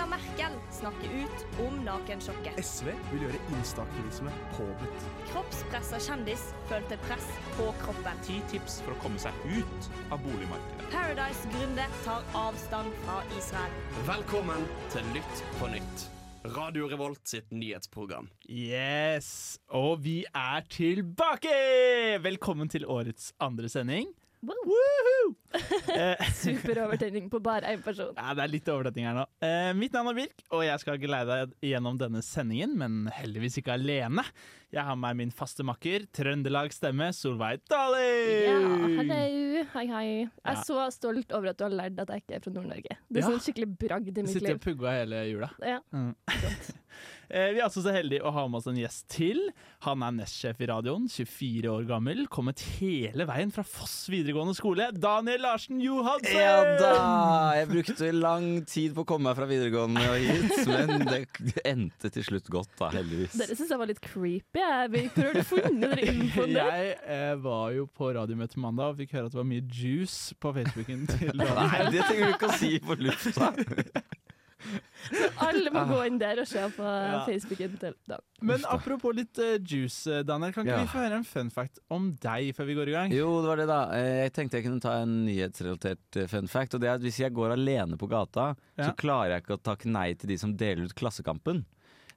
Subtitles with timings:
[0.00, 2.56] Angela Merkel snakker ut om nakensjokket.
[2.64, 5.02] SV vil gjøre instaaktivisme påbudt.
[5.28, 7.26] Kroppspressa kjendis følte press
[7.58, 8.22] på kroppen.
[8.24, 10.86] Ti tips for å komme seg ut av boligmarkedet.
[10.94, 13.76] Paradise-gründer tar avstand fra Israel.
[14.08, 14.64] Velkommen
[14.94, 16.06] til Lytt på nytt.
[16.56, 18.30] Radio Revolt sitt nyhetsprogram.
[18.48, 21.52] Yes, og vi er tilbake!
[22.24, 24.08] Velkommen til årets andre sending.
[24.40, 25.34] Woohoo!
[26.40, 28.14] Super overtenning på bare én person.
[28.16, 29.24] ja, det er litt overtenning her nå.
[29.44, 33.58] Eh, mitt navn er Birk, og jeg skal geleide deg gjennom denne sendingen, men heldigvis
[33.60, 34.24] ikke alene.
[34.72, 38.08] Jeg har med meg min faste makker, Trøndelag stemme, Solveig Dali!
[38.46, 38.56] Ja,
[38.96, 39.20] hallo.
[39.74, 40.04] Hei, hei.
[40.08, 40.54] Jeg Ja.
[40.54, 42.96] er så stolt over at du har lært at jeg ikke er fra Nord-Norge.
[43.10, 43.28] Det er Ja.
[43.34, 44.34] sånn skikkelig bragd i mitt liv.
[44.40, 45.50] Sitter og pugger pugga hele jula.
[45.60, 45.80] Ja.
[45.92, 46.14] Mm.
[47.30, 49.38] Eh, Vi er altså så heldige å ha med oss en gjest til.
[49.86, 54.90] Han er nestsjef i radioen, 24 år gammel, kommet hele veien fra Foss videregående skole.
[54.92, 56.34] Daniel Larsen Johansen!
[56.36, 56.92] Ja da!
[57.60, 62.10] Jeg brukte lang tid på å komme meg fra videregående og hit, men det endte
[62.12, 63.38] til slutt godt, da, heldigvis.
[63.38, 64.60] Dere syns jeg var litt creepy.
[64.60, 64.90] Jeg.
[65.14, 66.70] Hvor hvor har du funnet dere infoen der?
[66.70, 70.34] Jeg eh, var jo på radiomøte mandag og fikk høre at det var mye juice
[70.40, 73.52] på Facebooken til Nei, det trenger du ikke å si på lufta.
[75.46, 77.22] Alle må gå inn der og se på Ja.
[77.26, 78.20] Facebooken til Dan.
[78.44, 80.52] Men apropos litt uh, juice, eh, Daniel.
[80.52, 80.84] Kan ikke Ja.
[80.84, 83.12] vi få høre en fun fact om deg før vi går i gang?
[83.16, 83.80] Jo, det var det, da.
[83.96, 86.74] Eh, Jeg tenkte jeg kunne ta en nyhetsrelatert fun fact.
[86.74, 88.88] Og det er at hvis jeg går alene på gata, Ja.
[88.90, 91.64] så klarer jeg ikke å takke nei til de som deler ut Klassekampen.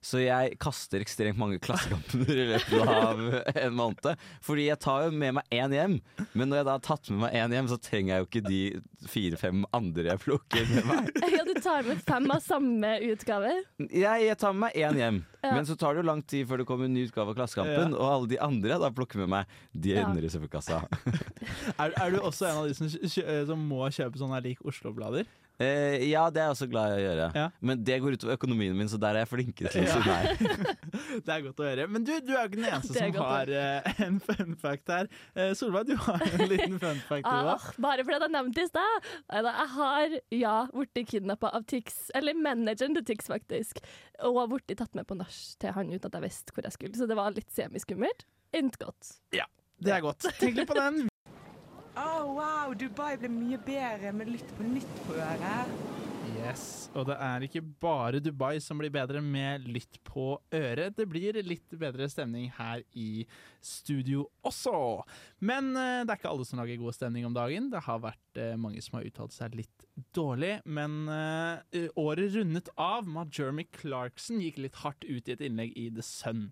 [0.04, 3.20] Så jeg kaster ekstremt mange Klassekamper i løpet av
[3.56, 4.20] en måned.
[4.44, 5.94] Fordi jeg tar jo med meg én hjem,
[6.36, 8.42] men når jeg da har tatt med meg én hjem, så trenger jeg jo ikke
[8.44, 8.58] de
[9.08, 11.08] fire-fem andre jeg plukker med meg.
[11.34, 13.54] Ja, du tar med fem av samme utgave.
[13.88, 15.50] Jeg, jeg tar med meg én hjem, Ja.
[15.56, 17.96] men så tar det jo lang tid før det kommer en ny utgave av Klassekampen.
[17.96, 20.04] Og alle de andre jeg da plukker med meg, de Ja.
[20.04, 20.82] ender i søppelkassa.
[21.80, 22.88] Er, er du også en av de som,
[23.48, 25.26] som må kjøpe sånne lik Oslo-blader?
[25.62, 27.26] Eh, ja, det er jeg også glad i å gjøre.
[27.38, 27.44] Ja.
[27.62, 30.72] Men det går utover økonomien min, så der er jeg flinkere til å si nei.
[31.24, 31.86] Det er godt å høre.
[31.90, 35.10] Men du, du er jo ikke den eneste som har uh, en fun fact her.
[35.36, 38.66] Uh, Solveig, du har en liten fun fact du Ah, bare fordi det er det
[38.66, 39.08] i stad.
[39.30, 43.82] Jeg har ja, blitt kidnappa av Tix, eller manageren til Tix, faktisk.
[44.26, 46.74] Og har blitt tatt med på nach til han uten at jeg visste hvor jeg
[46.74, 48.26] skulle, så det var litt semiskummelt.
[48.54, 49.16] Endte godt.
[49.30, 50.26] Det er godt.
[50.40, 51.04] Tenk litt på den.
[51.94, 55.74] Å, wow, Dubai ble mye bedre med Lytt på nytt på øret.
[56.34, 60.96] Yes, Og det er ikke bare Dubai som blir bedre med lytt på øret.
[60.96, 63.24] Det blir litt bedre stemning her i
[63.64, 65.04] studio også.
[65.44, 67.70] Men eh, det er ikke alle som lager god stemning om dagen.
[67.72, 70.56] Det har vært eh, mange som har uttalt seg litt dårlig.
[70.64, 75.44] Men eh, året rundet av med at Jeremy Clarkson gikk litt hardt ut i et
[75.44, 76.48] innlegg i The Sun.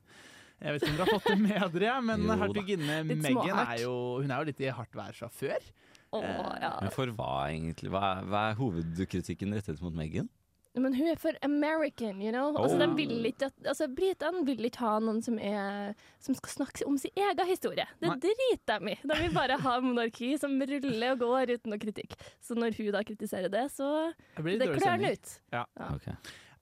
[0.62, 3.80] Jeg vet ikke om dere har fått det med dere, men Jo hertuginne Meghan er
[3.82, 5.72] jo, hun er jo litt i hardt vær fra før.
[6.12, 6.20] Å,
[6.60, 6.74] ja.
[6.84, 7.90] Men for hva, egentlig?
[7.90, 10.28] Hva er, hva er hovedkritikken rettet mot Meghan?
[10.74, 12.46] Men hun er for American, you know.
[12.56, 12.80] Altså, Oh.
[12.80, 16.86] de vil ikke at, altså, Britene vil ikke ha noen som, er, som skal snakke
[16.88, 17.84] om sin egen historie.
[18.00, 18.16] Det Nei.
[18.22, 18.96] driter de i.
[19.04, 22.16] De vil bare ha monarki som ruller og går uten noe kritikk.
[22.40, 23.90] Så når hun da kritiserer det, så
[24.38, 25.34] Det det klør den ut.
[25.52, 25.66] Ja.
[25.90, 26.08] Ok.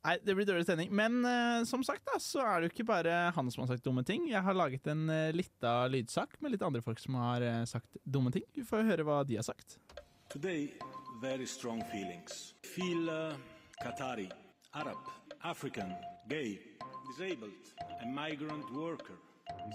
[0.00, 0.88] Nei, det blir dårlig stemning.
[0.96, 3.84] Men uh, som sagt da, så er det jo ikke bare han som har sagt
[3.84, 4.30] dumme ting.
[4.30, 8.00] Jeg har laget en uh, lita lydsak med litt andre folk som har uh, sagt
[8.04, 8.46] dumme ting.
[8.56, 9.76] Vi får høre hva de har sagt.
[10.32, 10.70] Today,
[11.20, 12.54] very strong feelings.
[12.64, 13.36] Feel uh,
[13.82, 14.30] Qatari,
[14.72, 15.04] Arab,
[15.44, 15.92] African,
[16.28, 16.56] gay,
[17.10, 19.20] disabled, a migrant worker.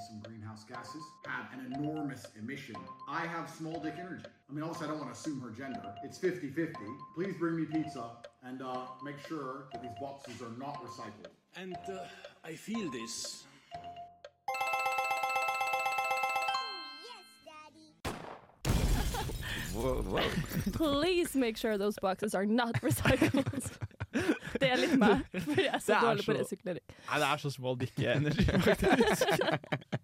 [0.08, 2.76] Some greenhouse gases have an enormous emission.
[3.08, 4.26] I have small dick energy.
[4.50, 5.82] I mean, also, I don't want to assume her gender.
[6.04, 6.74] It's 50 50.
[7.16, 8.12] Please bring me pizza
[8.44, 11.32] and uh, make sure that these boxes are not recycled.
[11.56, 12.00] And uh,
[12.44, 13.44] I feel this.
[19.76, 20.24] Wow, wow.
[20.72, 23.72] Please make sure those boxes are not recycled.
[24.62, 26.84] Det er litt meg, for jeg er så er dårlig på så- resirkulering.
[27.10, 29.46] Nei, det er så small dikke-energi, faktisk.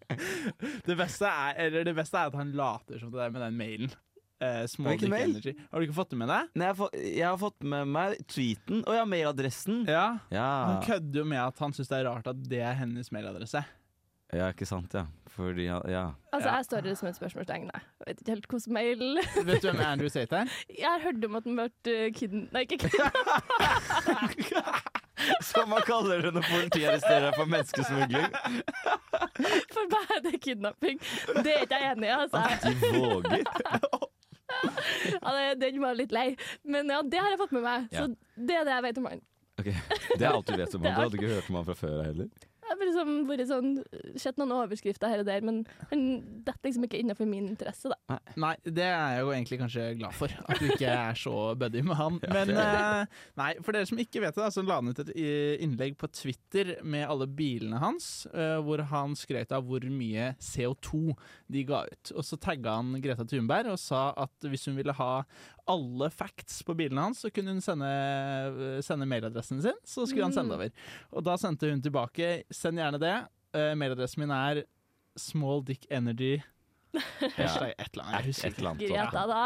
[0.88, 3.94] det, beste er, det beste er at han later som det der med den mailen.
[4.42, 5.30] Uh, small Hvilken dick mail?
[5.36, 5.52] energy.
[5.70, 6.48] Har du ikke fått det med deg?
[6.58, 8.80] Nei, jeg, har fått, jeg har fått med meg tweeten.
[8.90, 9.84] og ja, mailadressen.
[9.86, 10.06] Ja.
[10.34, 10.48] Ja.
[10.72, 13.62] Han kødder jo med at han syns det er rart at det er hennes mailadresse.
[14.34, 15.06] ja, ikke sant, ja.
[15.32, 15.78] Fordi, ja.
[15.88, 16.02] ja.
[16.34, 16.56] Altså, Ja.
[16.58, 17.70] jeg står det som et spørsmålstegn.
[17.72, 19.04] Jeg vet ikke helt hvordan mail
[19.48, 20.50] Vet du hvem Andrew Tate er?
[20.82, 21.70] Jeg har hørt om at han ble
[22.18, 22.52] kidnappet.
[22.58, 23.30] Nei, ikke kidnappet.
[25.92, 28.30] Kaller det når politiet arresterer deg for menneskesmugling.
[29.76, 31.00] For meg er det kidnapping.
[31.44, 32.42] Det er ikke jeg enig i, altså.
[32.64, 33.44] De våger.
[34.52, 36.36] Ja, det- den var litt lei.
[36.68, 37.86] Men ja, det har jeg fått med meg.
[37.94, 38.04] Så
[38.36, 39.22] det er det jeg vet om han.
[39.62, 39.70] Ok,
[40.18, 41.76] Det er alt du vet om Det er Du hadde ikke hørt om han fra
[41.80, 42.28] før heller?
[42.82, 43.72] Har liksom vært sånn,
[44.20, 45.62] sett noen overskrifter her og der, men
[45.92, 46.06] han
[46.48, 48.18] detter liksom ikke innenfor min interesse, da.
[48.42, 51.84] Nei, det er jeg jo egentlig kanskje glad for, at du ikke er så buddy
[51.86, 52.18] med han.
[52.34, 55.14] Men uh, nei, for dere som ikke vet det, da, så la han ut et
[55.62, 61.14] innlegg på Twitter med alle bilene hans, uh, hvor han skrøt av hvor mye CO2
[61.54, 62.14] de ga ut.
[62.16, 65.14] Og så tagga han Greta Thunberg og sa at hvis hun ville ha
[65.72, 67.90] alle facts på bilene hans, så kunne hun sende,
[68.86, 70.60] sende mailadressen sin, så skulle han sende Mm.
[70.60, 70.72] over.
[71.16, 73.28] Og da sendte hun tilbake 'send gjerne det'.
[73.56, 74.64] Uh, mailadressen min er
[75.18, 76.42] smalldickenergy.
[77.38, 78.26] Hashtag et eller annet.
[78.44, 78.90] Jeg Et eller annet.
[78.90, 79.44] Greta, da.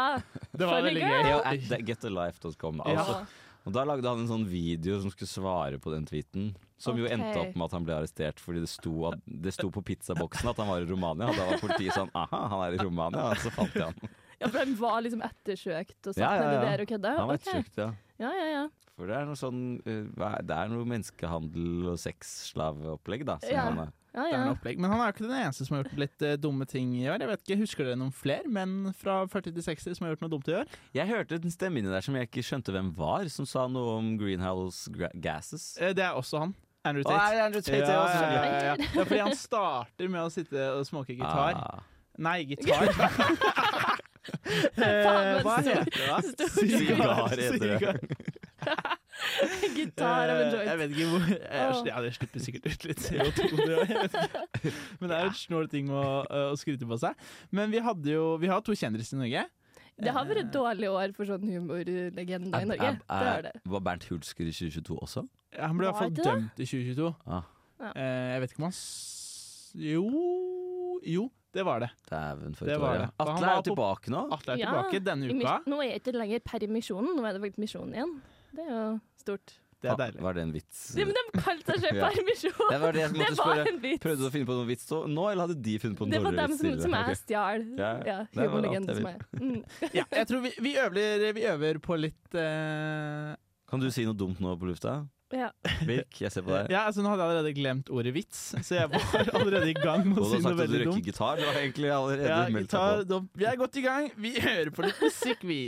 [0.52, 1.26] Det var veldig gøy.
[1.30, 2.80] Ja, getalife.com.
[2.84, 3.26] Altså.
[3.66, 6.52] Og da lagde han en sånn video som skulle svare på den tweeten.
[6.78, 7.12] Som jo Ok.
[7.16, 10.50] endte opp med at han ble arrestert fordi det sto, at, det sto på pizzaboksen
[10.50, 11.30] at han var i Romania.
[11.30, 13.30] Og da var politiet sånn aha, han er i Romania.
[13.30, 13.94] Og så fant de han.
[14.46, 17.14] Ja, for han var liksom ettersøkt og satt Ja, ja, nedi der og kødda?
[17.18, 17.46] Han var Ok.
[17.46, 17.90] ettersøkt, ja.
[18.22, 18.64] Ja, ja, ja.
[18.96, 23.38] For det er noe sånn eh, Det er noe menneskehandel og sexslaveopplegg, da.
[23.42, 23.64] Som Ja.
[23.68, 23.90] han er.
[24.16, 24.52] ja, Det er ja.
[24.56, 24.80] en.
[24.80, 27.04] Men han er jo ikke den eneste som har gjort litt uh, dumme ting i
[27.12, 27.18] år.
[27.20, 30.22] Jeg vet ikke, Husker dere noen flere menn fra 40 til 60 som har gjort
[30.24, 30.70] noe dumt i år?
[30.96, 33.98] Jeg hørte en stemme inni der som jeg ikke skjønte hvem var, som sa noe
[33.98, 34.88] om greenhouse
[35.20, 35.76] gases.
[35.78, 36.54] Eh, Det er også han.
[36.86, 37.20] Andrew Å, Tate.
[37.20, 39.04] er det Andrew Tate, ja, ja, ja, ja, ja.
[39.04, 41.52] Fordi han starter med å sitte og smoke gitar.
[41.58, 41.80] Ah.
[42.16, 42.86] Nei, gitar.
[44.26, 45.84] Faen, Eh, Hva heter
[46.36, 48.16] det Sigar heter det.
[49.76, 50.66] Gitar av en joint.
[50.68, 51.40] Jeg vet ikke hvor jeg.
[51.88, 53.92] Ja, det slipper sikkert ut litt CO2, det òg.
[53.92, 54.72] Jeg vet ikke.
[55.00, 57.28] Men det er jo et snål ting å, å skryte på seg.
[57.54, 59.44] Men vi hadde jo Vi har to kjendiser i Norge.
[59.96, 62.90] Det har vært et dårlig år for sånn humorlegende i Norge.
[63.00, 63.54] Det har det.
[63.72, 65.22] Var Bernt Hulsker i 2022 også?
[65.56, 67.12] Han ble i hvert fall dømt i 2022.
[67.32, 67.46] Ah,
[67.76, 67.90] Ja.
[67.92, 70.04] Eh, Jeg vet ikke om han s Jo
[71.04, 71.26] Jo,
[71.56, 71.90] det var det.
[72.10, 73.04] Dæven, for et år.
[73.24, 74.24] Atle er tilbake nå.
[74.36, 75.58] Atle er Ja, tilbake denne uka.
[75.66, 78.18] Nå er jeg ikke lenger permisjonen, nå er det faktisk misjonen igjen.
[78.56, 78.90] Det er jo
[79.22, 79.54] stort.
[79.84, 80.22] Det er deilig.
[80.24, 80.78] Var det en vits?
[80.96, 82.06] De, de kalte seg selv Ja.
[82.08, 82.70] permisjon!
[82.72, 83.66] Det var det jeg Det måtte var spørre.
[83.74, 84.00] en vits.
[84.06, 86.14] Prøvde du å finne på noen vits så- nå, eller hadde de funnet på en
[86.14, 86.62] Det var dem vits?
[86.62, 87.66] som, som jeg stjal.
[87.76, 89.20] Ja, Ja, som jeg.
[89.36, 89.58] Mm.
[89.92, 93.36] Ja, jeg tror vi, vi, øver, vi øver på litt uh...
[93.68, 94.96] Kan du si noe dumt nå på lufta?
[95.34, 95.48] Ja.
[95.88, 96.68] Birk, jeg ser på deg.
[96.70, 99.00] Ja, altså Nå hadde jeg allerede glemt ordet vits, så jeg var
[99.40, 101.40] allerede i gang med å si noe sagt at du veldig røyker gitar.
[101.40, 103.10] Du har egentlig allerede Ja, meldt gitar, deg på.
[103.10, 104.06] da, vi er godt i gang.
[104.22, 105.60] Vi hører på litt musikk, vi.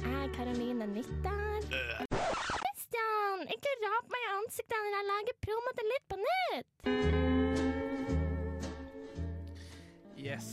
[0.00, 1.60] Jeg er Karoline Nytter.
[2.64, 6.68] Christian, ikke rap meg i ansiktet når jeg lager promo til Litt på nytt!
[10.24, 10.48] Yes.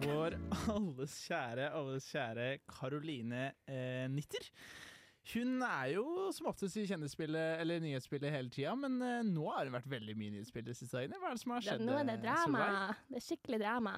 [0.00, 0.32] Vår
[0.72, 4.46] alles kjære, alles kjære Karoline eh, Nitter.
[5.34, 6.04] Hun er jo
[6.34, 10.16] som oftest i kjendisspillet eller nyhetsspillet hele tida, men uh, nå har hun vært veldig
[10.18, 11.18] mye i nyhetsspillet de siste dagene.
[11.20, 11.84] Hva er det som har Ja, skjedd?
[11.86, 12.64] nå er det eh, drama.
[12.66, 13.00] Solveig?
[13.10, 13.94] Det er skikkelig drama.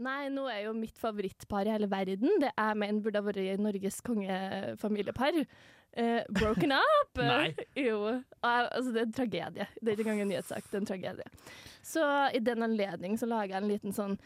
[0.00, 2.38] Nei, nå er jo mitt favorittpar i hele verden.
[2.40, 5.40] Det jeg mener burde ha vært Norges kongefamiliepar.
[5.98, 7.18] Uh, broken up!
[7.32, 7.50] Nei.
[7.76, 7.98] Jo.
[8.46, 9.66] Altså, det er en tragedie.
[9.80, 11.32] Det er ikke engang en nyhetssak, det er en tragedie.
[11.82, 12.04] Så
[12.36, 14.16] i den anledning så lager jeg en liten sånn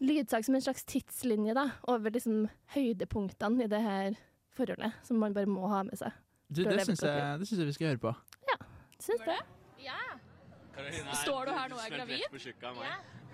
[0.00, 4.16] lydsak som en slags tidslinje da, over liksom høydepunktene i det her
[4.56, 6.16] forholdet, som man bare må ha med seg.
[6.50, 8.14] Du, For det syns jeg, jeg vi skal høre på.
[8.50, 8.58] Ja,
[9.00, 9.38] Syns det?
[9.84, 10.00] Ja.
[11.22, 12.22] Står du her nå og er gravid?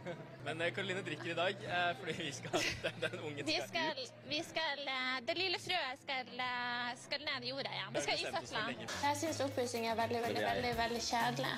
[0.46, 2.52] Men eh, Karoline drikker i dag eh, fordi vi skal,
[2.84, 4.28] den, den ungen Vi skal, skal, ut.
[4.30, 7.96] vi skal eh, Det lille frøet skal, eh, skal ned i jorda igjen.
[7.96, 8.86] Det skal i lenge.
[9.02, 11.54] Jeg syns oppussing er veldig, veldig, veldig, veldig kjedelig.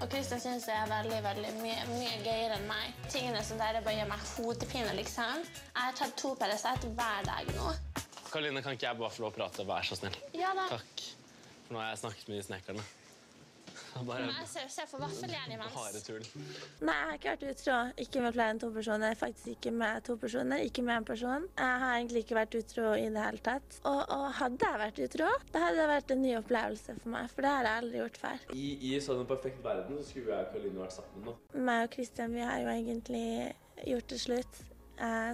[0.00, 2.96] Og Kristian syns det er veldig, veldig mye, mye gøyere enn meg.
[3.06, 5.46] Tingene som der bare gjør meg hodepine, liksom.
[5.46, 7.70] Jeg har tatt to Paracet hver dag nå.
[8.32, 9.68] Karoline, kan ikke jeg bare få lov å prate?
[9.68, 10.16] Vær så snill.
[10.38, 10.64] Ja da.
[10.72, 11.06] Takk.
[11.66, 12.84] For nå har jeg snakket med de snekkerne.
[13.92, 15.74] Er Bare, Men jeg ser, ser for vaffeljern imens.
[15.76, 16.24] bare tull.
[16.80, 17.76] Nei, jeg har ikke vært utro.
[18.04, 19.18] Ikke med flere enn to personer.
[19.20, 21.44] Faktisk ikke med to personer, ikke med en person.
[21.60, 23.78] Jeg har egentlig ikke vært utro i det hele tatt.
[23.84, 27.30] Og, og hadde jeg vært utro, da hadde det vært en ny opplevelse for meg.
[27.34, 28.48] For det har jeg aldri gjort før.
[28.56, 31.36] I, I sånn en perfekt verden så skulle jeg og Karoline vært sammen nå.
[31.68, 33.26] Meg og Christian vi har jo egentlig
[33.92, 34.62] gjort det slutt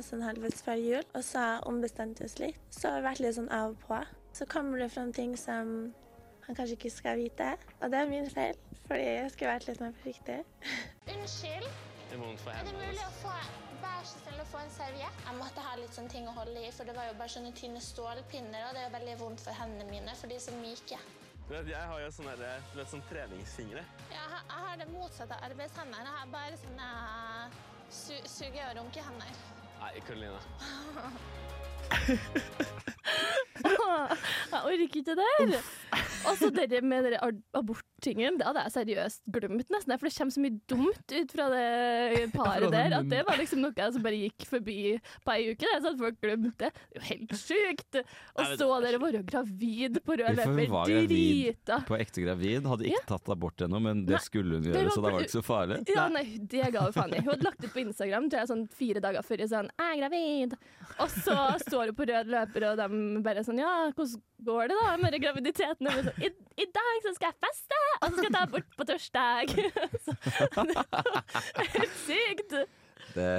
[0.07, 1.05] sånn halvveis før jul.
[1.15, 2.61] Og så ombestemte vi oss litt.
[2.71, 4.01] Så har vi vært litt sånn av og på.
[4.37, 5.93] Så kommer det fram ting som
[6.47, 7.53] han kanskje ikke skal vite.
[7.83, 10.39] Og det er min feil, fordi jeg skulle vært litt mer forsiktig.
[11.15, 11.71] Unnskyld.
[12.09, 13.33] Det er vondt for Er det mulig å få
[13.83, 15.19] Vær så snill å få en serviett?
[15.27, 17.53] Jeg måtte ha litt sånne ting å holde i, for det var jo bare sånne
[17.55, 20.55] tynne stålpinner, og det er jo veldig vondt for hendene mine, for de er så
[20.57, 20.99] myke.
[21.49, 23.85] Jeg har jo sånne, der, vet, sånn treningsfingre.
[24.11, 26.03] Ja, jeg har det motsatte av arbeidshender.
[26.03, 26.89] Jeg har bare sånne
[27.91, 29.33] su suge- og runkehender.
[29.81, 30.41] Nei, Karoline.
[33.65, 35.55] Jeg orker ikke det der.
[36.29, 37.17] Og så det med den
[37.57, 39.95] aborttingen, det hadde jeg seriøst glemt nesten.
[39.99, 43.63] For det kommer så mye dumt ut fra det paret der, at det var liksom
[43.65, 44.79] noe som bare gikk forbi
[45.25, 45.71] på ei uke.
[45.79, 46.73] Så hadde folk glemt det.
[46.75, 48.01] Det er jo helt sjukt!
[48.39, 50.75] Å stå der og være gravid på rød løper,
[51.09, 51.81] drita.
[51.89, 55.09] på ekte gravid, hadde ikke tatt abort ennå, men det skulle hun gjøre, så da
[55.09, 55.81] var det ikke så farlig.
[55.95, 57.23] Ja, nei, det ga hun faen i.
[57.23, 60.01] Hun hadde lagt ut på Instagram tror jeg, sånn fire dager før sånn 'Jeg er
[60.03, 60.57] gravid'.
[60.99, 64.79] Og så står hun på rød løper, og de bare sånn 'Ja, hvordan går det
[64.79, 68.29] da med graviditeten?' Og sånn, I, 'I dag så skal jeg feste, og så skal
[68.29, 69.55] jeg ta bort på torsdag'.
[70.05, 70.11] Så,
[71.77, 72.59] helt sykt.
[73.15, 73.31] Det,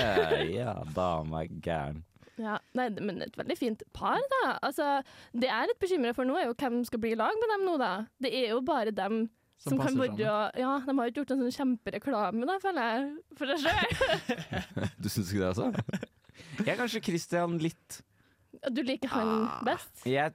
[0.58, 2.02] ja, dama er gæren.
[2.40, 4.56] Ja, nei, men et veldig fint par, da.
[4.64, 5.02] Altså,
[5.36, 7.52] det jeg er litt bekymra for nå, er jo hvem skal bli i lag med
[7.54, 7.92] dem nå, da.
[8.22, 9.28] Det er jo bare dem
[9.62, 10.16] Som som, kan være
[10.58, 14.88] Ja, de har jo ikke gjort en sånn kjempereklame, da, føler jeg, for seg sjøl.
[15.02, 15.68] Du syns ikke det, altså?
[16.58, 18.00] Jeg er kanskje Christian litt
[18.70, 19.62] Du liker han Ah.
[19.64, 20.04] best?
[20.06, 20.32] jeg,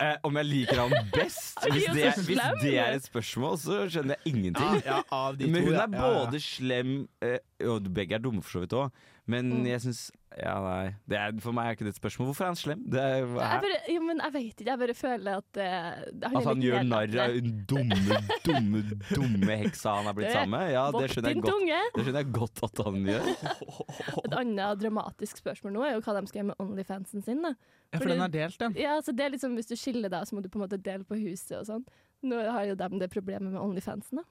[0.00, 1.56] eh, Om jeg liker han best?
[1.70, 4.82] Hvis det, er, hvis det er et spørsmål, så skjønner jeg ingenting.
[4.84, 5.86] Ja, ja, av de Men hun ja.
[5.86, 6.26] er Ja, ja.
[6.26, 8.90] både slem eh, Og begge er dumme for så vidt òg.
[9.32, 9.66] Men Mm.
[9.72, 10.94] jeg syns Ja, nei.
[11.04, 12.28] Det er, for meg er ikke det et spørsmål.
[12.30, 12.82] Hvorfor er han slem?
[12.88, 16.46] Det er, Jeg bare, jo, men jeg vet ikke, jeg bare føler at eh, At
[16.46, 20.72] han gjør narr av den dumme, dumme, dumme heksa han er blitt sammen med?
[20.72, 21.92] Ja, det skjønner jeg godt.
[21.98, 23.28] Det skjønner jeg godt at han gjør.
[24.24, 27.42] Et annet dramatisk spørsmål nå er jo hva de skal gjøre med Onlyfansen sin.
[27.44, 27.52] da.
[27.92, 28.76] Ja, for Fordi- den er delt, den.
[28.80, 30.80] Ja, så det er liksom Hvis du skiller deg, så må du på en måte
[30.80, 31.84] dele på huset og sånn.
[32.24, 34.16] Nå har jo de det problemet med Onlyfansen.
[34.16, 34.24] da.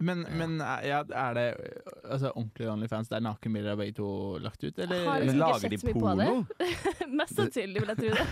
[0.00, 1.44] Men, men er, ja, er det
[2.08, 4.08] altså, ordentlig Onlyfans der nakenbilder av begge to
[4.40, 5.04] lagt ut, eller?
[5.04, 6.28] Har liksom så mye på det.
[7.20, 8.24] Mest sannsynlig, vil jeg tro det.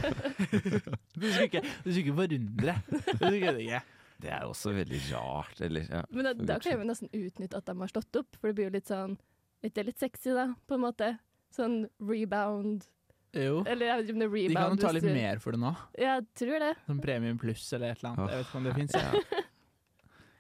[1.19, 2.77] Du skulle ikke, du skulle ikke forundre.
[3.29, 3.83] Ikke.
[4.19, 6.03] Det er også veldig rart, eller ja.
[6.11, 8.71] Men da, da kan vi nesten utnytte at de har slått opp, for det blir
[8.71, 9.19] jo litt sånn
[9.63, 11.13] Det er litt sexy, da, på en måte.
[11.55, 12.87] Sånn rebound.
[13.37, 13.61] Jo.
[13.69, 15.53] Eller jeg vet ikke om det er De kan jo ta litt du- mer for
[15.53, 15.75] det nå.
[16.01, 16.73] Ja, jeg tror det.
[16.87, 18.33] Sånn Premium pluss eller et eller annet.
[18.33, 18.97] Jeg vet ikke om det fins.
[18.97, 19.45] Ja.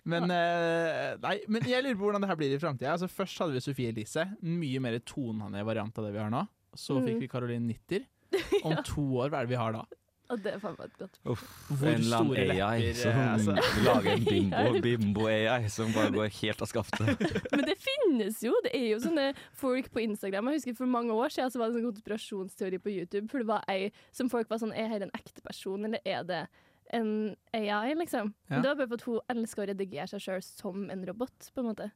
[0.08, 2.94] Men, uh, nei, men jeg lurer på hvordan det her blir i framtida.
[2.96, 4.24] Altså, først hadde vi Sofie Elise.
[4.42, 6.46] Mye mer tonende variant av det vi har nå.
[6.74, 7.06] Så Mm.
[7.08, 8.06] fikk vi Caroline Nitter.
[8.64, 8.82] Om Ja.
[8.84, 9.84] to år, hva er det vi har da?
[10.30, 13.12] Og det er faen meg et godt Uff, Hvor en eller annen AI lepper, som
[13.16, 13.54] eh, altså.
[13.86, 17.22] lager en bimbo- bimbo-AI som bare går helt av skaftet.
[17.54, 18.52] Men det finnes jo.
[18.66, 20.50] Det er jo sånne folk på Instagram.
[20.52, 23.30] Jeg husker For mange år siden så var det en sånn konspirasjonsteori på YouTube.
[23.32, 26.22] For det var ei som folk var sånn Er her en ekte person, eller er
[26.28, 26.42] det
[26.96, 28.32] en AI, liksom?
[28.48, 28.60] Ja.
[28.62, 31.62] Det var bare for at hun elsker å redigere seg sjøl som en robot, på
[31.62, 31.90] en måte.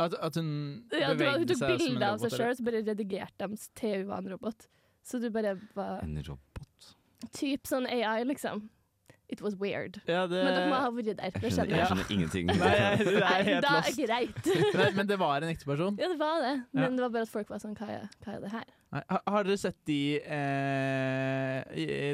[0.00, 0.50] At, at hun
[0.92, 2.38] Ja, det var, hun bevegde tok seg som en bilder av seg robot?
[2.40, 4.68] sjøl, så bare redigerte dem til hun var en robot.
[5.02, 6.92] Så du bare var En robot.
[7.36, 8.64] Typ sånn AI, liksom.
[9.32, 9.94] It was weird.
[10.06, 11.24] Ja, det- Men dere må ha vært der.
[11.24, 12.46] Jeg Det skjønner, jeg skjønner ingenting.
[12.52, 14.00] Nei, jeg- det er Nei, helt da er lost.
[14.02, 14.50] greit.
[14.82, 15.96] Nei, men det var en ekte person?
[15.98, 16.52] Ja, det var det.
[16.72, 16.88] Men Ja.
[16.90, 18.64] det var bare at folk var sånn Hva er, hva er det her?
[18.92, 21.62] Nei, har, har dere sett de eh,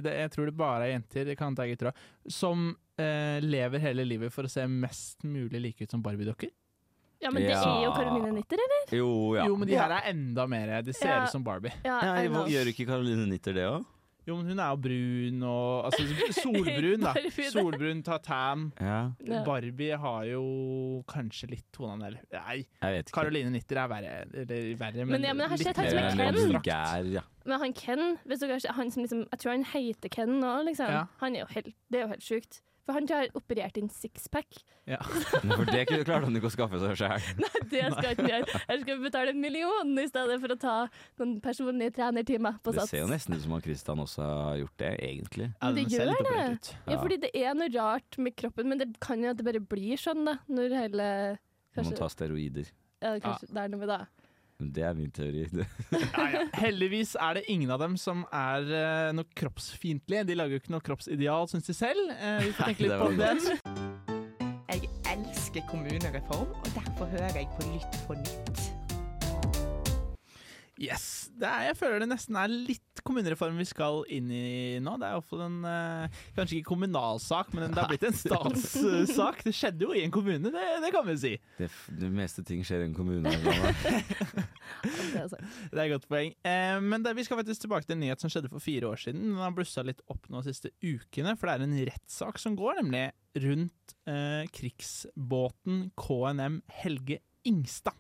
[0.07, 1.95] Jeg tror det bare er jenter, det kan ta gutter òg,
[2.31, 6.51] som eh, lever hele livet for å se mest mulig like ut som Barbie-dokker?
[7.21, 7.63] Ja, men det Ja.
[7.67, 8.97] er jo Caroline Nitter, eller?
[8.97, 9.45] Jo, ja.
[9.51, 11.25] Jo, men de her er enda mer De ser Ja.
[11.25, 11.73] ut som Barbie.
[11.85, 12.29] Ja, Ja, I.
[12.29, 13.85] Gjør ikke Caroline Nitter det òg?
[14.29, 16.05] Jo, men hun er jo brun og Altså
[16.43, 17.15] solbrun, da.
[17.49, 18.67] Solbrun, tatan.
[18.77, 18.99] Ja.
[19.47, 20.43] Barbie har jo
[21.09, 23.03] kanskje litt tonene Eller nei.
[23.15, 24.15] Caroline Nitter er verre.
[24.45, 26.41] Eller verre, men, Men ja, men jeg har litt sett han mer som er Ken.
[26.53, 27.25] vulgær, ja.
[27.49, 30.93] Men han Ken, hvis dere, han som liksom, jeg tror han heter Ken nå, liksom.
[30.93, 31.05] Ja.
[31.23, 32.61] Han er jo helt, det er jo helt sjukt.
[32.89, 34.47] For han har operert inn sixpack.
[34.89, 34.97] Ja.
[35.05, 37.27] For det kunne- klarte han ikke å skaffe seg sjøl.
[37.45, 38.61] Nei, det skal jeg ikke gjøre.
[38.71, 40.77] Jeg skal betale en million i stedet for å ta
[41.21, 42.87] noen personlige trenertimer på Sats.
[42.89, 45.51] Det ser jo nesten ut som at Kristian også har gjort det, egentlig.
[45.61, 46.73] Ja, det ser gjør det.
[46.87, 46.99] Ja, Ja.
[47.05, 50.01] fordi det er noe rart med kroppen, men det kan jo at det bare blir
[50.01, 50.39] sånn, da.
[50.49, 51.11] Når hele
[51.77, 52.73] Du må tar ta steroider.
[53.05, 54.01] ja, kanskje det er noe med det.
[54.59, 55.47] Det er min teori.
[56.19, 56.41] Ja, ja.
[56.59, 60.25] Heldigvis er det ingen av dem som er uh, noe kroppsfiendtlige.
[60.27, 62.11] De lager jo ikke noe kroppsideal, syns de selv.
[62.19, 63.39] Uh, vi får tenke litt det på den.
[64.69, 68.78] Jeg elsker kommunereform, og derfor hører jeg på Lytt på nytt.
[70.79, 71.29] Yes.
[71.35, 74.95] Det er, jeg føler det nesten er litt kommunereform vi skal inn i nå.
[75.01, 79.43] Det er iallfall en eh, Kanskje ikke kommunalsak, men det har blitt en statssak.
[79.47, 81.35] Det skjedde jo i en kommune, det, det kan vi si.
[81.59, 81.69] Det,
[81.99, 83.35] det meste ting skjer i en kommune.
[84.79, 86.35] Det er et godt poeng.
[86.47, 89.01] Eh, men det, vi skal faktisk tilbake til en nyhet som skjedde for fire år
[89.01, 89.25] siden.
[89.33, 92.55] Den har blussa litt opp nå de siste ukene, for det er en rettssak som
[92.59, 93.09] går nemlig
[93.43, 97.97] rundt eh, krigsbåten KNM Helge Ingstad.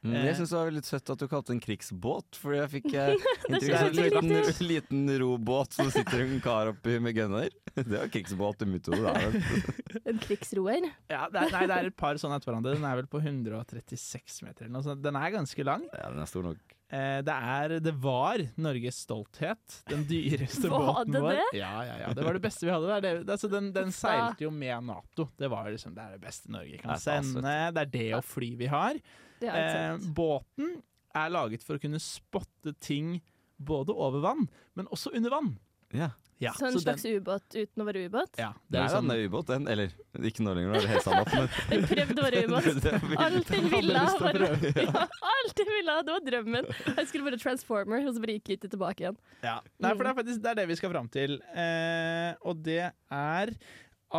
[0.00, 0.26] Mm, Eh.
[0.30, 2.86] Jeg syns det var litt søtt at du kalte det en krigsbåt, for jeg fikk
[2.96, 3.10] eh,
[3.50, 7.50] inntrykk av en liten, liten robåt som sitter en kar oppi med gunner.
[7.74, 9.12] Det var krigsbåt i mitt hode,
[10.08, 10.88] En krigsroer.
[11.12, 12.74] Ja, det er, nei, det er et par sånne etter hverandre.
[12.78, 15.04] Den er vel på 136 meter eller noe sånt.
[15.04, 15.84] Den er ganske lang.
[15.92, 16.76] Ja, den er stor nok.
[16.90, 19.80] Eh, det, er, det var Norges stolthet.
[19.92, 21.36] Den dyreste Var båten vår.
[21.38, 21.60] det?
[21.60, 22.96] Ja, ja, ja, det var det beste vi hadde.
[23.04, 25.28] Det altså, den, den seilte jo med Nato.
[25.38, 27.58] Det var liksom, det er det beste Norge kan Det sende.
[27.76, 28.98] Det er det og fly vi har.
[29.40, 30.82] Det er Eh, båten
[31.16, 33.20] er laget for å kunne spotte ting
[33.60, 35.54] både over vann, men også under vann.
[35.92, 36.12] Ja.
[36.40, 38.38] Ja, så en så slags ubåt uten å være ubåt?
[38.40, 39.66] Ja, Det er den er ubåt, den.
[39.68, 39.90] Eller
[40.24, 41.34] ikke nå lenger, nå er det helt sant.
[41.68, 42.68] Men prøvde å være ubåt.
[42.80, 44.04] Det Alt jeg ville.
[44.22, 44.48] Bare,
[44.86, 45.02] ja,
[45.34, 46.70] alt jeg ville, det var drømmen.
[46.96, 49.18] Jeg skulle være transformer, og så bare gikk jeg tilbake igjen.
[49.44, 49.58] Ja.
[49.84, 51.36] Nei, for det er faktisk det, er det vi skal fram til.
[51.52, 53.52] Eh, og det er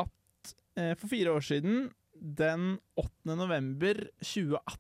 [0.03, 1.87] at eh, for fire år siden,
[2.21, 3.33] den 8.
[3.33, 4.77] november 2018,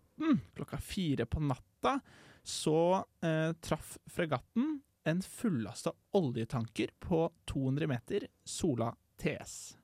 [0.55, 1.99] klokka fire på natta,
[2.43, 9.77] så eh, traff fregatten en fullasta oljetanker på 200 meter Sola TS.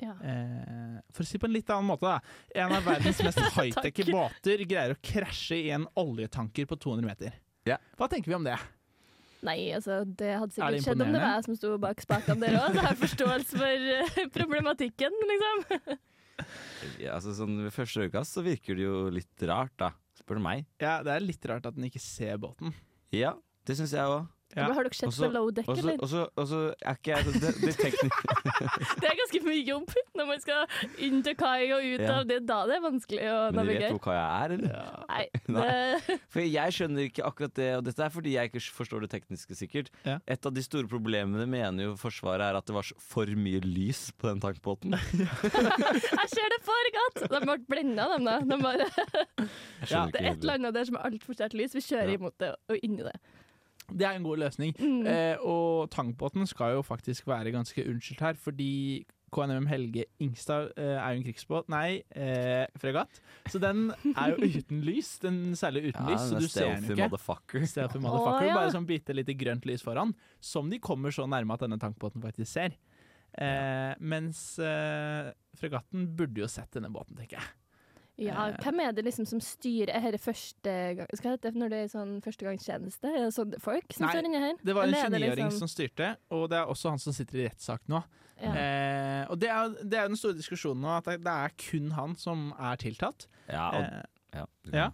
[0.00, 0.16] Ja.
[0.24, 2.20] Eh, for å si på en litt annen måte, da.
[2.64, 7.40] En av verdens mest high-tech båter greier å krasje i en oljetanker på 200 meter.
[7.98, 8.56] Hva tenker vi om det?
[9.44, 12.02] Nei, altså, det hadde Er sikkert det skjedd om det var jeg som sto bak
[12.04, 12.66] spakene der òg.
[12.74, 15.62] Så jeg har forståelse for eh, problematikken, liksom.
[17.02, 19.92] ja, altså, sånn, ved første øyekast så virker det jo litt rart, da.
[20.20, 20.66] Spør du meg.
[20.82, 22.74] Ja, Det er litt rart at den ikke ser båten.
[23.14, 23.34] Ja,
[23.66, 24.28] det syns jeg òg.
[24.56, 24.64] Ja.
[24.74, 26.00] Har dere sett på Low Deck, eller?
[26.02, 28.24] Og så er ikke jeg det, det teknisk...
[29.00, 30.66] Det er ganske mye jobb når man skal
[31.06, 32.16] inn til kai og ut Ja.
[32.18, 32.40] av det.
[32.48, 33.54] Da det er vanskelig å navigere.
[33.54, 34.90] Men du vet hvor kaia er, eller?
[35.08, 35.24] Nei,
[35.56, 36.18] Nei.
[36.34, 39.56] For jeg skjønner ikke akkurat det, og dette er fordi jeg ikke forstår det tekniske
[39.58, 39.92] sikkert.
[40.04, 44.08] Et av de store problemene mener jo Forsvaret er at det var for mye lys
[44.18, 44.98] på den tankbåten.
[44.98, 47.22] jeg ser det for godt!
[47.30, 48.38] De ble blenda, de da.
[48.50, 51.74] De bare, det er et eller annet der som er altfor sterkt lys.
[51.78, 52.18] Vi kjører Ja.
[52.18, 53.14] imot det og inn i det.
[53.92, 54.74] Det er en god løsning.
[54.78, 55.06] Mm.
[55.06, 58.70] Eh, og tankbåten skal jo faktisk være ganske unnskyldt her, fordi
[59.30, 63.20] KNM Helge Ingstad eh, er jo en krigsbåt, nei, eh, fregatt.
[63.50, 65.12] Så den er jo uten lys.
[65.22, 67.04] Den seiler uten Ja, lys, så du ser den ikke.
[67.04, 67.66] motherfucker.
[67.70, 68.46] Stealthy motherfucker.
[68.46, 68.56] Oh, ja.
[68.58, 72.22] Bare sånn bitte lite grønt lys foran, som de kommer så nærme at denne tankbåten
[72.24, 72.74] faktisk ser.
[73.38, 75.30] Eh, mens eh,
[75.60, 77.50] fregatten burde jo sett denne båten, tenker jeg.
[78.20, 78.56] Ja, Eh.
[78.60, 81.88] hvem er det liksom som styrer her første gang Skal det hete når det er
[81.88, 83.08] sånn førstegangstjeneste?
[83.08, 84.54] Er det sånn folk som Nei, står inni her?
[84.62, 86.98] Det var en Eller er det 29-åring liksom- som styrte, og det er også han
[86.98, 88.02] som sitter i rettssak nå.
[88.42, 88.52] Ja.
[88.54, 91.90] Eh, og det er, det er jo den store diskusjonen nå, at det, er kun
[91.92, 93.26] han som er tiltatt.
[93.48, 94.90] Ja, og, Eh, ja.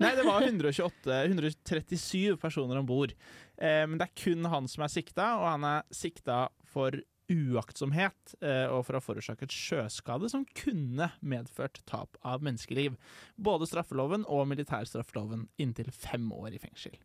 [0.00, 3.12] Nei, det var 128, 137 personer om bord.
[3.58, 6.92] Eh, men det er kun han som er sikta, og han er sikta for
[7.28, 12.96] uaktsomhet eh, og for å ha forårsaket sjøskade som kunne medført tap av menneskeliv.
[13.36, 16.98] Både straffeloven og militærstraffeloven inntil fem år i fengsel.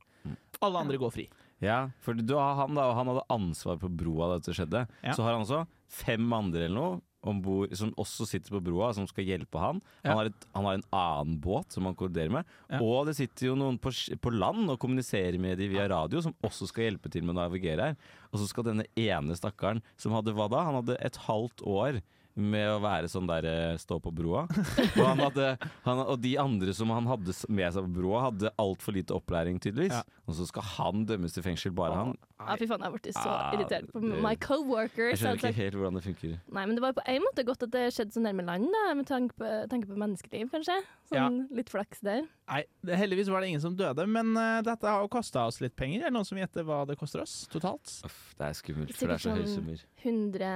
[0.63, 1.25] Alle andre går fri.
[1.63, 4.85] Ja, for du har han da, og han hadde ansvar på broa da dette skjedde.
[5.03, 5.15] Ja.
[5.15, 8.91] Så har han også fem andre eller noe om bord, som også sitter på broa,
[8.95, 9.81] som skal hjelpe han.
[10.01, 10.11] Ja.
[10.11, 12.55] Han, har et, han har en annen båt som han koordinerer med.
[12.71, 12.81] Ja.
[12.83, 16.35] Og det sitter jo noen på, på land og kommuniserer med de via radio, som
[16.45, 18.01] også skal hjelpe til med å navigere her.
[18.31, 20.65] Og så skal denne ene stakkaren, som hadde hva da?
[20.67, 24.47] Han hadde et halvt år med å være sånn der eh, stå på broa.
[24.97, 25.51] Og, han hadde,
[25.85, 29.59] han, og de andre som han hadde med seg på broa, hadde altfor lite opplæring,
[29.61, 29.99] tydeligvis.
[29.99, 30.22] Ja.
[30.23, 32.13] Og så skal han dømmes til fengsel, bare han.
[32.39, 35.17] Ja, fy faen, jeg ble så Ah, irritert på my coworkers.
[35.17, 35.49] Jeg skjønner altså.
[35.51, 36.37] ikke helt hvordan det funker.
[36.55, 38.83] Nei, men det var på en måte godt at det skjedde så nærme land, da,
[38.95, 40.77] med tanke på, tanke på menneskeliv, kanskje.
[41.11, 42.23] Sånn litt flaks der.
[42.47, 45.59] Nei, det, heldigvis var det ingen som døde, men uh, dette har jo kosta oss
[45.63, 46.05] litt penger.
[46.05, 47.91] Er det noen som gjetter hva det koster oss totalt?
[48.07, 49.85] Uff, det er skummelt, for det er så høye sånn summer.
[50.07, 50.55] 100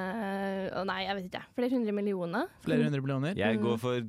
[0.80, 1.46] Å nei, jeg vet ikke.
[1.60, 2.52] Flere hundre millioner.
[2.64, 3.40] Flere hundre millioner?
[3.40, 4.00] Jeg går for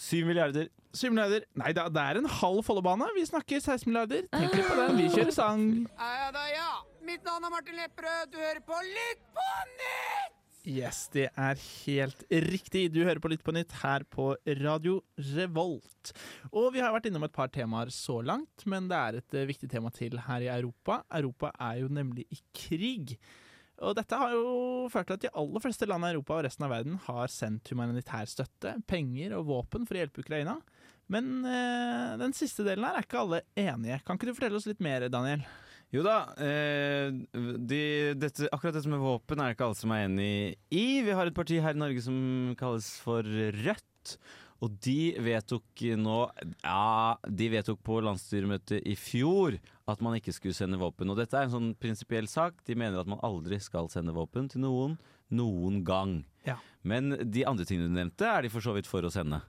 [0.00, 0.70] syv milliarder.
[0.96, 1.44] Syv milliarder.
[1.60, 3.08] Nei, det det er en halv Follobane.
[3.18, 4.24] Vi snakker 16 milliarder.
[4.32, 4.96] Tenk litt på den.
[5.02, 5.66] Vi kjører sang.
[6.00, 6.70] Ja da, ja.
[7.04, 8.32] Mitt navn er Martin Lepperød.
[8.32, 10.36] Du hører på Lytt på nytt!
[10.66, 12.88] Yes, det er helt riktig.
[12.90, 14.32] Du hører på Lytt på nytt her på
[14.64, 14.96] Radio
[15.36, 16.10] Revolt.
[16.50, 19.46] Og vi har vært innom et par temaer så langt, men det er et eh,
[19.46, 21.04] viktig tema til her i Europa.
[21.20, 23.14] Europa er jo nemlig i krig.
[23.84, 26.66] Og dette har jo ført til at de aller fleste land i Europa og resten
[26.66, 30.56] av verden har sendt humanitær støtte, penger og våpen for å hjelpe Ukraina.
[31.12, 34.00] Men eh, den siste delen her er ikke alle enige.
[34.06, 35.44] Kan ikke du fortelle oss litt mer, Daniel?
[35.94, 37.82] Jo da, eh, de,
[38.18, 40.32] dette, akkurat dette med våpen er det ikke alle som er enig
[40.74, 40.86] i.
[41.06, 42.18] Vi har et parti her i Norge som
[42.58, 44.16] kalles for Rødt.
[44.64, 46.20] Og de vedtok nå
[46.64, 51.12] Ja, de vedtok på landsstyremøtet i fjor at man ikke skulle sende våpen.
[51.12, 52.64] Og dette er en sånn prinsipiell sak.
[52.66, 54.96] De mener at man aldri skal sende våpen til noen
[55.34, 56.20] noen gang.
[56.46, 56.56] Ja.
[56.86, 59.40] Men de andre tingene du nevnte, er de for så vidt for å sende.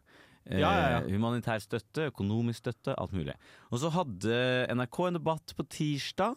[0.49, 1.01] Eh, Ja, ja, ja.
[1.11, 3.35] Humanitær støtte, økonomisk støtte, alt mulig.
[3.71, 4.37] Og så hadde
[4.73, 6.35] NRK en debatt på tirsdag.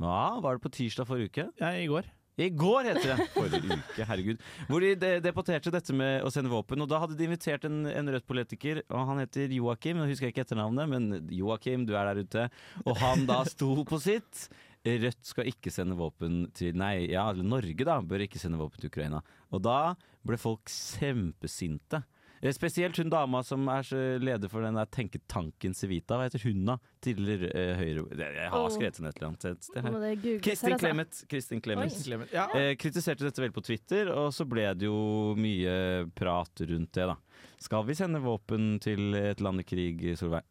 [0.00, 1.50] Ja, var det på tirsdag forrige uke?
[1.60, 2.08] Ja, i går.
[2.40, 3.24] I går heter det!
[3.34, 4.38] Forrige uke, herregud.
[4.70, 6.80] Hvor de de- debatterte dette med å sende våpen.
[6.80, 9.98] Og da hadde de invitert en, en rødt politiker, og han heter Joakim.
[10.00, 12.46] Nå husker jeg ikke etternavnet, men Joakim, du er der ute.
[12.86, 14.46] Og han da sto på sitt.
[14.88, 18.88] Rødt skal ikke sende våpen til Nei, ja, Norge da bør ikke sende våpen til
[18.88, 19.20] Ukraina.
[19.52, 19.76] Og da
[20.24, 22.00] ble folk kjempesinte.
[22.40, 23.86] Eh, Spesielt hun dama som er
[24.20, 26.16] leder for den der tenketanken Civita.
[26.16, 26.78] Hva heter hun da?
[27.04, 28.04] Tidligere uh, Høyre...
[28.16, 28.70] Jeg har Åh.
[28.74, 30.86] skrevet henne et eller annet sted Kristin altså.
[30.86, 31.24] Clemet.
[31.30, 31.98] Kristin Clemet.
[32.04, 32.46] Clemet, ja.
[32.56, 37.10] eh, kritiserte dette vel på Twitter, og så ble det jo mye prat rundt det,
[37.12, 37.18] da.
[37.60, 40.46] Skal vi sende våpen til et land i krig, Solveig?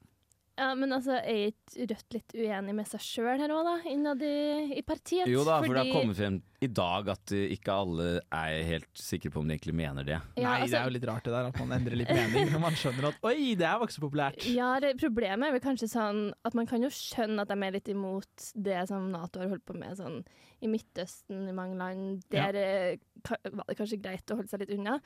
[0.59, 3.75] Ja, men altså, er ikke Rødt litt uenig med seg sjøl her òg, da?
[3.87, 4.35] Innad i,
[4.75, 5.29] i partiet?
[5.29, 8.89] Jo da, for det har kommet frem i dag at eh, ikke alle er helt
[8.99, 10.17] sikre på om de egentlig mener det.
[10.35, 12.51] Ja, Nei, det altså- er jo litt rart det der at man endrer litt mening
[12.51, 14.47] når man skjønner at oi, det er ikke populært.
[14.51, 17.77] Ja, det, Problemet er vel kanskje sånn at man kan jo skjønne at de er
[17.77, 20.19] litt imot det som Nato har holdt på med sånn
[20.59, 22.25] i Midtøsten, i mange land.
[22.33, 22.97] Der ja.
[23.53, 24.97] var det kanskje greit å holde seg litt unna.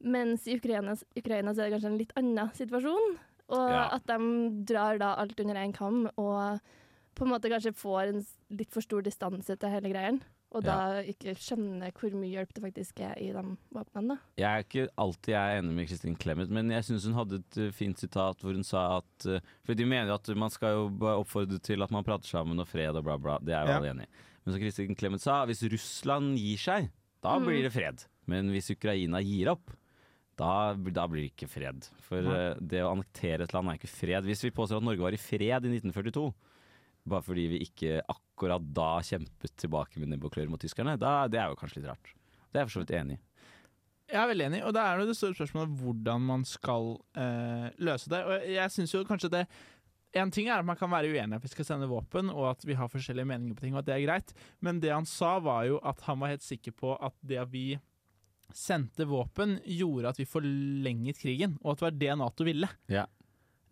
[0.00, 3.18] Mens i Ukraina, Ukraina så er det kanskje en litt annen situasjon.
[3.50, 3.88] Og Ja.
[3.96, 6.60] at de drar da alt under én kam og
[7.16, 10.20] på en måte kanskje får en litt for stor distanse til hele greien.
[10.52, 14.16] Og da ikke skjønner hvor mye hjelp det faktisk er i de våpnene.
[14.36, 17.38] Jeg er ikke alltid jeg er enig med Kristin Clemet, men jeg syns hun hadde
[17.38, 20.50] et eh, fint sitat hvor hun sa at eh, For de mener jo at man
[20.50, 20.88] skal jo
[21.20, 23.38] oppfordre til at man prater sammen og fred og bla, bla.
[23.38, 23.76] Det er jo Ja.
[23.78, 24.10] alle enig i.
[24.44, 26.90] Men som Kristin Clemet sa, hvis Russland gir seg,
[27.22, 27.44] da Mm.
[27.46, 28.04] blir det fred.
[28.26, 29.70] Men hvis Ukraina gir opp,
[30.40, 30.52] da,
[30.96, 31.86] da blir det ikke fred.
[32.06, 32.36] For Nei.
[32.50, 34.26] eh, det å annektere et land er ikke fred.
[34.28, 36.28] Hvis vi påstår at Norge var i fred i 1942,
[37.10, 41.24] bare fordi vi ikke akkurat da kjempet tilbake med nebb og klør mot tyskerne, da,
[41.32, 42.14] det er jo kanskje litt rart.
[42.50, 43.24] Det er jeg for så vidt enig i.
[44.10, 48.10] Jeg er veldig enig, og da er det store spørsmålet hvordan man skal eh, løse
[48.10, 48.24] det.
[48.26, 49.44] Og jeg synes jo kanskje det
[50.18, 52.64] En ting er at man kan være uenig at vi skal sende våpen, og at
[52.66, 55.36] vi har forskjellige meninger på ting, og at det er greit, men det han sa
[55.38, 57.78] var jo at han var helt sikker på at det at vi
[58.56, 62.68] sendte våpen, gjorde at vi forlenget krigen, og at det var det Nato ville.
[62.90, 63.06] Ja.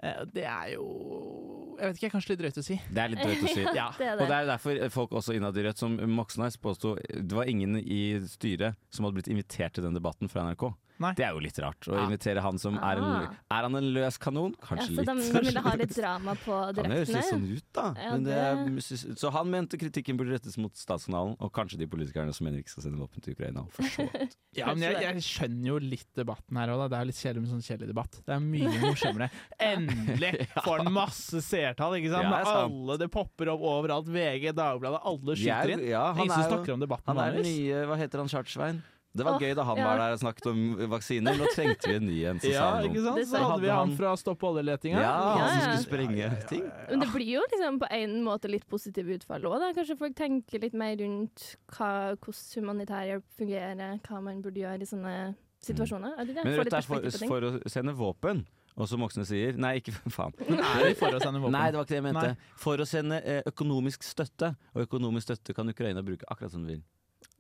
[0.02, 2.76] Eh, Det er jo Jeg vet ikke, kanskje litt drøyt å si.
[2.90, 3.62] Det er litt drøyt å si.
[3.78, 4.12] Ja, det det.
[4.18, 7.46] Og det er jo derfor folk også innad i Rødt, som Moxnes påsto Det var
[7.50, 10.72] ingen i styret som hadde blitt invitert til den debatten fra NRK.
[10.98, 12.04] Det er jo litt rart å Ja.
[12.08, 13.34] invitere han som er en Ah.
[13.58, 14.54] Er han en løs kanon?
[14.58, 15.32] Ja, Kanskje så de, litt.
[15.32, 17.87] de ville ha litt drama på Han høres direkten litt sånn ut, da.
[17.96, 21.87] Ja, Men det er, så han mente kritikken burde rettes mot Statskanalen, og kanskje de
[21.87, 23.66] politikerne som mener ikke skal sende våpen til Ukraina.
[23.70, 24.37] For så vidt.
[24.58, 26.88] Ja, men jeg, jeg skjønner jo litt debatten her òg, da.
[26.88, 28.16] Det er litt kjedelig med sånn kjedelig debatt.
[28.26, 29.28] Det er mye morsommere.
[29.62, 32.26] Endelig får den masse seertall, ikke sant?
[32.26, 32.72] Ja, det sant.
[32.72, 34.08] alle, det popper opp overalt.
[34.11, 35.84] VG, Dagbladet, alle er- skyter inn.
[35.87, 38.28] ja, han Ingen er som snakker om debatten Han er den nye Hva heter han,
[38.32, 38.82] Chartersvein?
[39.18, 39.87] Det var gøy da han ja.
[39.88, 40.61] var der og snakket om
[40.94, 41.37] vaksiner.
[41.38, 42.40] Nå trengte vi en ny en.
[42.42, 42.88] som Ja, sa noe.
[42.92, 43.31] ikke sant?
[43.33, 45.02] Så hadde vi han fra Stopp oljeletinga.
[45.02, 45.62] Ja, han som Ja, ja.
[45.66, 46.64] skulle sprenge ting.
[46.90, 49.66] Men det blir jo liksom på en måte litt positive utfall òg.
[49.78, 54.83] Kanskje folk tenker litt mer rundt hva, hvordan humanitær hjelp fungerer, hva man burde gjøre
[54.87, 55.16] i sånne
[55.64, 56.14] situasjoner.
[56.18, 56.44] Er det det?
[56.46, 58.44] Men Rødt er for, for å sende våpen.
[58.78, 60.31] Og som Moxnes sier Nei, ikke faen.
[60.46, 61.57] Men er vi for å sende våpen?
[61.57, 62.28] Nei, det var ikke det jeg mente.
[62.31, 62.52] Nei.
[62.62, 64.52] For å sende eh, økonomisk støtte.
[64.76, 66.85] Og økonomisk støtte kan Ukraina bruke akkurat som de vil.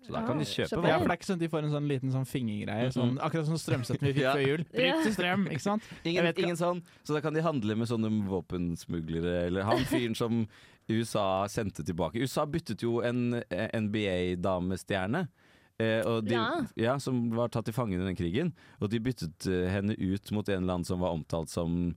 [0.06, 1.72] Så da kan de kjøpe Ja, for det er ikke sånn at de får en
[1.74, 4.32] sånn liten sånn fingergreie, sånn, akkurat som strømstøtten vi fikk Ja.
[4.38, 4.64] før jul.
[4.72, 5.82] Bryt til strøm, ikke sant?
[6.08, 6.82] Ingen, ikke- ingen sånn.
[7.04, 10.46] Så da kan de handle med sånne våpensmuglere, eller han fyren som
[10.88, 12.22] USA sendte tilbake.
[12.22, 15.26] USA byttet jo en NBA-damestjerne.
[15.78, 16.64] Eh, og de, Ja.
[16.76, 18.52] ja, som var tatt til fange under den krigen.
[18.80, 21.94] Og de byttet eh, henne ut mot en eller annen som var omtalt som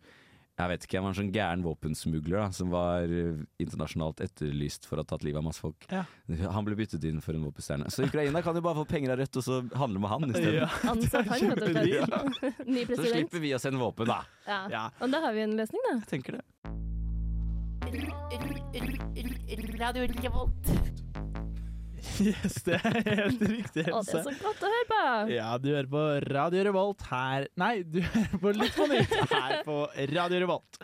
[0.62, 4.88] jeg vet ikke, han var en sånn gæren våpensmugler da, som var eh, internasjonalt etterlyst
[4.90, 5.88] for å ha tatt livet av masse folk.
[5.92, 6.04] Ja.
[6.56, 7.90] Han ble byttet inn for en våpenstjerne.
[7.94, 10.60] Så Ukraina kan jo bare få penger av Rødt og så handle med han isteden.
[10.62, 10.70] Ja.
[10.94, 12.66] Ansatt han, rett og slett.
[12.68, 14.22] Ny Så slipper vi å sende våpen, da.
[14.48, 14.88] Ja.
[15.02, 15.98] Og da har vi en løsning, da.
[16.02, 16.46] Jeg tenker det.
[19.82, 20.66] Radio Revolt.
[22.22, 23.84] Yes, det er helt riktig.
[23.90, 25.00] Å, det er så godt å høre på!
[25.34, 29.56] Ja, du hører på Radio Revolt her Nei, du hører på Litt på nytt her
[29.66, 29.78] på
[30.12, 30.80] Radio Revolt.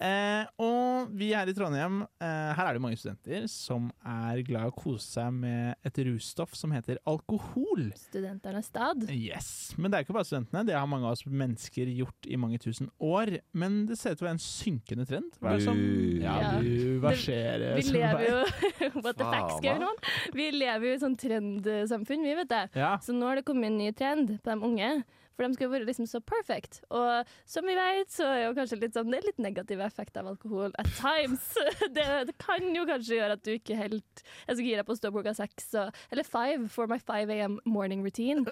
[0.00, 2.00] Eh, og vi her i Trondheim.
[2.22, 6.00] Eh, her er det mange studenter som er glad i å kose seg med et
[6.08, 7.90] russtoff som heter alkohol.
[8.00, 9.04] Studenternes stad.
[9.12, 10.64] Yes, Men det er ikke bare studentene.
[10.68, 13.36] Det har mange av oss mennesker gjort i mange tusen år.
[13.52, 15.30] Men det ser ut til å være en synkende trend.
[15.40, 15.80] Hva er det som
[16.20, 16.50] Ja, Ja.
[16.62, 17.76] du verserer.
[17.80, 18.38] Vi lever jo
[19.04, 19.90] What the facts going hva?
[19.92, 19.98] on?
[20.36, 22.78] Vi lever jo i sånn trendsamfunn, vi, vet du.
[22.80, 22.92] Ja.
[23.02, 24.92] Så nå har det kommet en ny trend på de unge.
[25.40, 26.82] For de skal jo være liksom så perfect.
[26.92, 30.18] Og som vi vet, så er jo kanskje litt sånn, det er litt negativ effekt
[30.20, 31.46] av alkohol at times.
[31.96, 34.98] Det, det kan jo kanskje gjøre at du ikke helt er så gira på å
[34.98, 35.72] stå klokka seks,
[36.12, 38.44] eller five for my 5 am morning routine.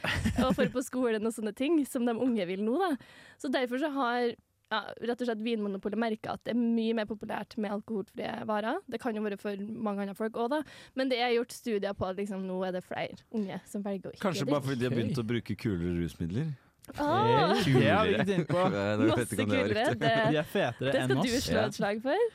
[0.47, 2.95] Og for på skolen og sånne ting, som de unge vil nå, da.
[3.39, 4.33] Så derfor så har
[4.69, 8.81] ja, rett og slett Vinmonopolet merker at det er mye mer populært med alkoholfrie varer.
[8.91, 10.63] Det kan jo være for mange andre folk òg, da,
[10.99, 14.11] men det er gjort studier på at liksom, nå er det flere unge som velger
[14.11, 16.51] å ikke Kanskje bare fordi de har begynt å bruke kulere rusmidler?
[16.97, 17.55] Ah.
[17.65, 17.81] Kulere.
[17.81, 18.67] det har vi ikke tenkt på.
[19.13, 19.89] Masse kulere.
[19.93, 22.29] Det, De er fetere det skal du slå et slag for.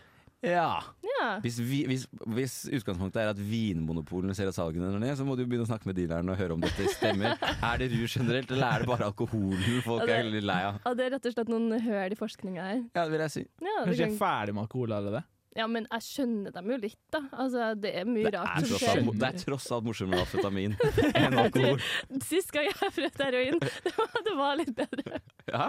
[0.43, 0.81] Ja.
[1.07, 1.27] Ja.
[1.43, 2.01] Hvis, vi, hvis,
[2.35, 5.69] hvis utgangspunktet er at vinmonopolene ser at salgene går ned, så må du begynne å
[5.69, 7.37] snakke med dealeren og høre om dette stemmer.
[7.69, 10.81] er det rus generelt, eller er det bare alkoholen folk det- er litt lei av?
[10.83, 12.81] Ja, det er rett og slett noen høl i forskninga her.
[12.91, 13.45] Ja, det vil jeg si.
[13.63, 15.23] Ja, det Kanskje jeg kan- er ferdig med alkohol allerede?
[15.55, 17.19] ja, men jeg skjønner dem jo litt, da.
[17.37, 19.01] Altså, det er mye Det rart er, som skjer.
[19.03, 20.73] alt, det er tross alt morsommere med amfetamin
[21.21, 21.77] enn alkohol.
[22.25, 25.19] Sist gang jeg prøvde heroin, det var, det var litt bedre.
[25.53, 25.67] Ja.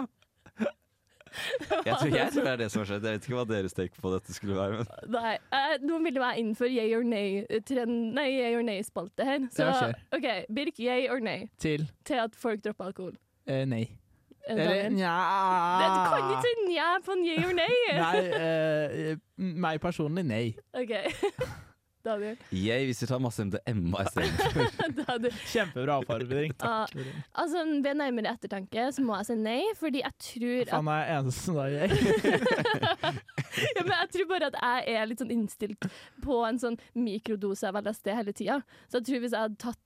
[1.85, 3.05] Jeg tror, jeg tror det er det som har skjedd.
[3.05, 4.79] Jeg vet ikke hva deres take på dette skulle være.
[4.83, 5.11] Men.
[5.15, 9.45] Nei, uh, nå vil jeg inn for yay or nay-spalte or nay-spalte her.
[9.55, 9.91] Så Ja.
[10.15, 13.15] OK, Birk, yay or nay Til til at folk dropper alkohol?
[13.49, 13.85] Uh, nei.
[14.45, 15.13] Er det Eller nja
[15.81, 17.77] Du kan ikke si nja på en yay or nay!
[17.97, 20.55] Nei, uh, meg personlig nei.
[20.73, 20.93] OK.
[22.05, 22.37] Daniel.
[22.53, 24.67] Jeg, hvis vi tar masse MDMA istedenfor.
[24.99, 25.37] Daniel.
[25.51, 26.55] Kjempebra oppfordring.
[26.59, 26.85] Ah,
[27.33, 31.05] altså, ved nærmere ettertanke så må jeg si nei, fordi jeg tror at Faen, jeg
[31.05, 31.87] er eneste som da jeg.
[33.75, 35.89] ja, men jeg tror bare at jeg er litt sånn innstilt
[36.25, 38.59] på en sånn mikrodose av LSD hele tida.
[38.89, 39.81] Så jeg tror hvis jeg hadde tatt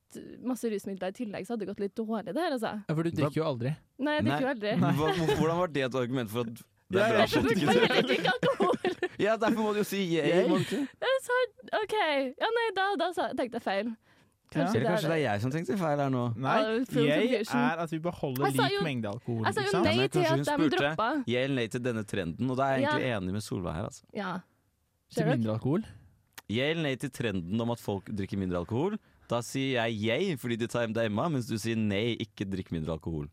[0.45, 2.75] masse rusmidler i tillegg, så hadde det gått litt dårlig der, altså.
[2.81, 3.75] Ja, for du drikker jo aldri.
[4.01, 4.75] Nei, jeg drikker jo aldri.
[5.37, 8.78] Hvordan var det et argument for at det er bra jeg at ikke alkohol!
[9.25, 10.45] Ja, derfor må du jo si yay.
[10.45, 11.39] Jeg sa,
[11.81, 11.95] OK.
[12.39, 13.89] Ja, nei, da, da sa, tenkte jeg feil.
[14.49, 16.21] Kanskje Eller det kanskje det er jeg som tenkte feil her nå?
[16.41, 16.55] Nei,
[17.05, 19.43] Ja, jeg er at vi beholder Jeg lik mengde alkohol.
[19.45, 21.09] jeg sa jo nei til at de droppa.
[21.29, 23.85] yay eller nei til denne trenden, og da er jeg egentlig enig med Solveig her.
[23.91, 24.03] altså.
[24.17, 24.31] Ja.
[25.13, 25.85] Til mindre alkohol?
[26.49, 28.97] Yay eller nei til trenden om at folk drikker mindre alkohol?
[29.29, 32.97] Da sier jeg yay fordi de tar MDMA, mens du sier nei, ikke drikk mindre
[32.97, 33.29] alkohol.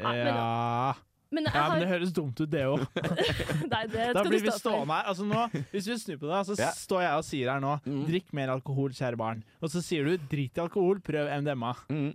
[0.00, 0.94] Ja
[1.34, 2.84] Men jeg ja, men det høres dumt ut, det òg.
[3.74, 5.08] Da blir vi stående her.
[5.10, 6.70] Altså nå, hvis vi snur på det, så Ja.
[6.76, 7.74] står jeg og sier her nå
[8.06, 9.42] Drikk mer alkohol, kjære barn.
[9.60, 11.74] Og så sier du drit i alkohol, prøv MDMA.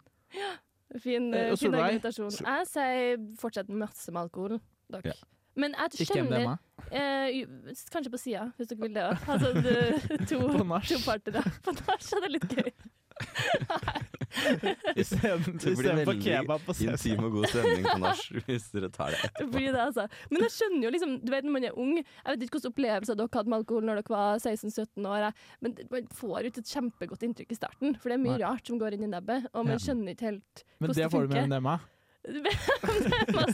[1.04, 2.32] Fin, Eh, eh, fin argumentasjon.
[2.42, 4.56] Jeg sier fortsett masse med alkohol.
[4.90, 5.12] Dere.
[5.14, 5.28] Ja.
[5.60, 6.56] Men jeg skjønner
[6.90, 7.44] eh,
[7.92, 9.28] Kanskje på sida, hvis dere vil det òg.
[9.30, 9.52] Altså
[10.30, 11.44] to, to, parter, da.
[11.66, 12.72] På nach er det litt gøy.
[14.96, 18.90] Isteden- Det blir Istedenfor veldig kebab på intim og god stemning på nach hvis dere
[18.94, 19.52] tar det Det etterpå.
[19.56, 20.06] blir det, altså.
[20.32, 22.72] Men jeg skjønner jo liksom Du vet når man er ung Jeg vet ikke hvilke
[22.72, 25.30] opplevelser dere hadde med alkohol når dere var 16-17 år,
[25.62, 28.44] men man får jo ikke et kjempegodt inntrykk i starten, for det er mye Nei.
[28.48, 29.84] rart som går inn i nebbet, og man Ja.
[29.84, 31.10] skjønner ikke helt hvordan det funker.
[31.10, 31.48] Men det får du med funker.
[31.50, 31.80] MDMA?
[32.30, 32.36] det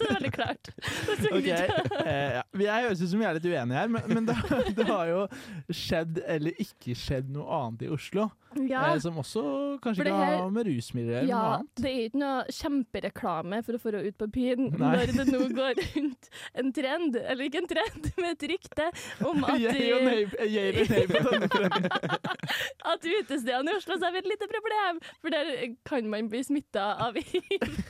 [0.09, 0.69] er veldig klart.
[0.75, 2.05] Det funker Ok, ikke.
[2.05, 2.41] eh, ja.
[2.65, 4.35] Jeg høres ut som vi er litt uenige her, men, men det,
[4.79, 5.19] det har jo
[5.69, 8.31] skjedd eller ikke skjedd noe annet i Oslo.
[8.69, 8.81] Ja.
[8.93, 9.41] Eh, som også
[9.83, 11.75] kanskje ikke her- har med rusmidler eller noe Ja, annet.
[11.81, 14.77] det er ikke noe kjempereklame for å få ut på byen Nei.
[14.95, 16.23] når det nå går rundt
[16.55, 18.85] en trend, eller ikke en trend, men et rykte
[19.25, 19.55] om at,
[22.91, 25.45] at utestedene i Oslo vi et lite problem, for der
[25.85, 27.43] kan man bli smitta av hiv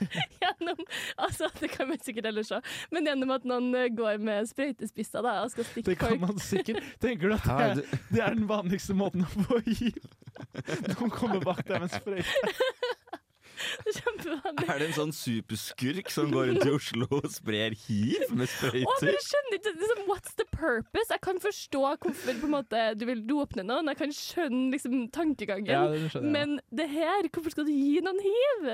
[0.42, 0.80] gjennom
[1.18, 5.32] Altså, det kan man sikkert ellers òg, men gjennom at noen går med sprøytespisser da,
[5.46, 6.82] og skal stikke Det kan man sikkert.
[7.04, 7.52] Tenker du at det,
[7.86, 9.96] er- det er den vanligste måten å få hiv?
[10.94, 12.56] Noen kommer bak deg med en sprøyte.
[13.96, 14.66] Kjempevanlig.
[14.68, 18.38] Er det en sånn superskurk som går rundt i Oslo og sprer hiv med Å,
[18.42, 19.12] men sprøyter?
[19.14, 21.08] jeg skjønner ikke liksom, What's the purpose?
[21.14, 23.92] Jeg kan forstå hvorfor på en måte, du vil dopne noen.
[23.94, 25.72] Jeg kan skjønne liksom, tankegangen.
[25.72, 26.36] Ja, det skjønner ja.
[26.36, 28.70] men det her, hvorfor skal du gi noen hiv?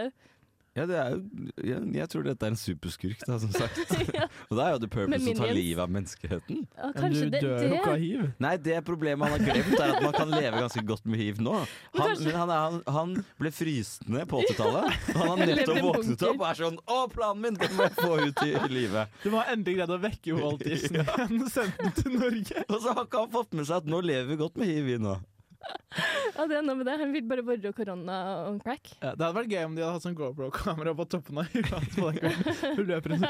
[0.71, 3.79] Ja, det er jo, jeg, jeg tror dette er en superskurk, da, som sagt.
[4.49, 6.61] Og da er jo the purpose å ta livet av menneskeheten.
[6.77, 7.95] Ja, kanskje det, det.
[7.99, 8.21] hiv.
[8.39, 11.41] Nei, det problemet han har glemt, er at man kan leve ganske godt med hiv
[11.43, 11.57] nå.
[11.99, 15.11] Han, men han, han, han ble fryst ned på 80-tallet.
[15.17, 17.59] Han har nettopp våknet opp og er sånn Å, planen min!
[17.59, 19.19] Den må jeg få ut i livet.
[19.25, 22.63] Du må ha endelig greid å vekke Walt Disney igjen og sende den til Norge.
[22.69, 24.87] Og så har ikke han fått med seg at nå lever vi godt med hiv,
[24.87, 25.19] vi nå.
[26.37, 26.93] Ja, det er noe med det.
[27.01, 28.93] Han vil bare være korona on crack.
[29.01, 31.95] Ja, det hadde vært gøy om de hadde hatt sånn GoPro-kamera på toppen av huet
[31.97, 33.25] på den kvelden.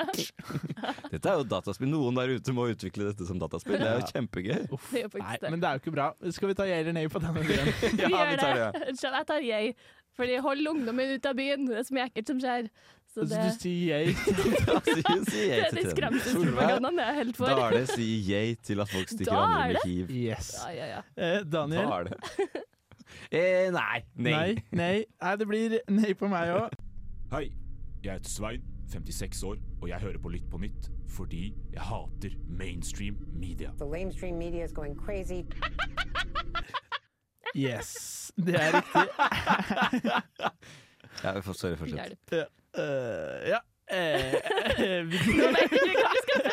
[1.09, 1.89] Dette er jo dataspill.
[1.91, 3.79] Noen der ute må utvikle dette som dataspill.
[3.81, 4.61] Det er jo kjempegøy.
[4.69, 6.07] Det er jo Nei, men det er jo ikke bra.
[6.37, 7.65] Skal vi ta yay eller nei på denne greia?
[7.81, 8.95] Vi Ja, gjør vi tar det.
[9.01, 9.73] Jeg tar yay.
[10.19, 11.65] Fordi hold ungdommen ut av byen.
[11.69, 12.69] Det er så mye ekkelt som skjer.
[13.11, 14.05] Så Så det, du sier yay
[15.59, 17.51] er til skremselspropagandaen jeg er helt for.
[17.51, 19.81] Da er det si yay til at folk stikker andre med det.
[19.89, 20.13] hiv.
[20.15, 20.51] Yes.
[20.63, 21.01] Ja, ja, ja.
[21.17, 21.89] Eh, Daniel?
[21.91, 22.15] Da er det.
[23.31, 23.99] Eh, nei.
[24.15, 24.31] Nei.
[24.31, 24.93] Nei, nei.
[25.21, 26.77] Nei, det blir nei på meg òg.
[27.33, 27.49] Hei,
[28.03, 32.31] jeg heter Svein, 56 år, og jeg hører på Lytt på nytt fordi jeg hater
[32.47, 33.73] mainstream media.
[33.77, 35.43] The lamestream media is going crazy.
[37.55, 39.07] Yes, det er riktig.
[41.23, 42.15] Ja, for- sorry, fortsett.
[42.31, 42.60] Hjelp.
[42.75, 42.83] Ja.
[42.83, 43.61] eh, ja.
[43.91, 46.43] Eh, eh, Nå vet jeg ikke hva vi skal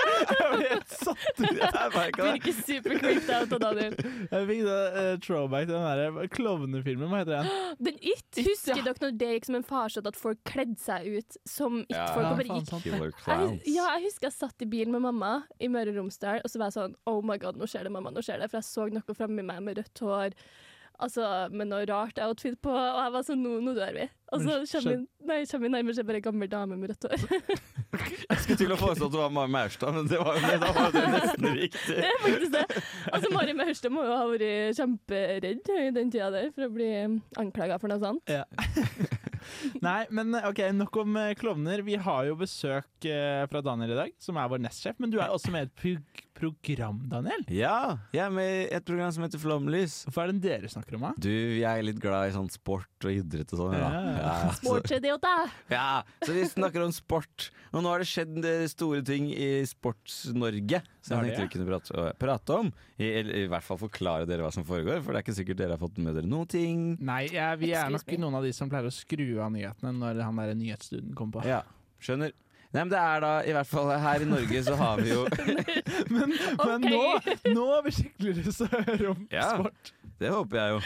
[2.33, 3.95] Virker super creeped out av Daniel.
[4.33, 5.85] Jeg fikk da, uh, throwback til den
[6.19, 7.07] der klovnefilmen.
[7.13, 7.53] Hva heter den?
[7.89, 11.39] Den It, husker dere når det gikk som en farsott at folk kledde seg ut
[11.47, 12.25] som It-folk?
[12.27, 15.95] Ja, bare gikk jeg, ja, jeg husker jeg satt i bilen med mamma i Møre
[15.95, 18.25] og Romsdal, og så var jeg sånn Oh my god, nå skjer det, mamma, nå
[18.25, 18.51] skjer det.
[18.51, 20.35] For jeg så noe framme meg med rødt hår.
[20.99, 24.07] Altså, med noe rart outfit på, og jeg var sånn Nå, nå dør vi.
[24.35, 27.07] Og så kommer vi, nei, kommer vi nærmere seg bare ei gammel dame med rødt
[27.07, 27.23] hår.
[28.29, 30.91] Jeg skulle til å foreslå at du var Mari Maurstad, men det var da var
[30.93, 31.95] det nesten riktig.
[31.97, 32.65] Det er faktisk det.
[33.09, 36.91] Altså, Mari Maurstad må jo ha vært kjemperedd i den tida der for å bli
[37.41, 38.29] anklaga for noe sånt.
[38.29, 38.45] Ja.
[39.87, 41.83] Nei, men ok, nok om eh, klovner.
[41.87, 44.99] Vi har jo besøk eh, fra Daniel i dag, som er vår nestsjef.
[45.01, 45.77] Men du er også med i et
[46.39, 47.43] program, Daniel.
[47.53, 50.01] Ja, jeg er med i et program som heter Flomlys.
[50.15, 51.13] Hva er det dere snakker om, da?
[51.21, 53.77] Du, jeg er litt glad i sånn sport og idrett og sånn.
[53.79, 53.89] Ja.
[53.89, 54.15] Ja.
[54.19, 55.55] Ja, så, Sportsidioter!
[55.75, 55.89] ja,
[56.25, 57.51] så vi snakker om sport.
[57.73, 58.39] Og nå har det skjedd
[58.73, 62.71] store ting i Sports-Norge som jeg tenkte vi kunne prate, prate om.
[62.99, 65.61] I, eller i hvert fall forklare dere hva som foregår, for det er ikke sikkert
[65.61, 66.85] dere har fått med dere noen ting.
[67.05, 70.23] Nei, ja, vi er nok noen av de som pleier å skru av nyhetene når
[70.25, 71.49] han der nyhetsstudien kommer på.
[71.49, 71.63] Ja,
[72.03, 72.35] skjønner.
[72.69, 75.23] Nei, men det er da, i hvert fall her i Norge så har vi jo
[76.15, 76.85] Men Ok.
[76.85, 77.01] nå,
[77.55, 79.47] nå har vi skikkelig lyst til å høre om Ja.
[79.55, 79.93] sport.
[80.19, 80.79] Det håper jeg jo.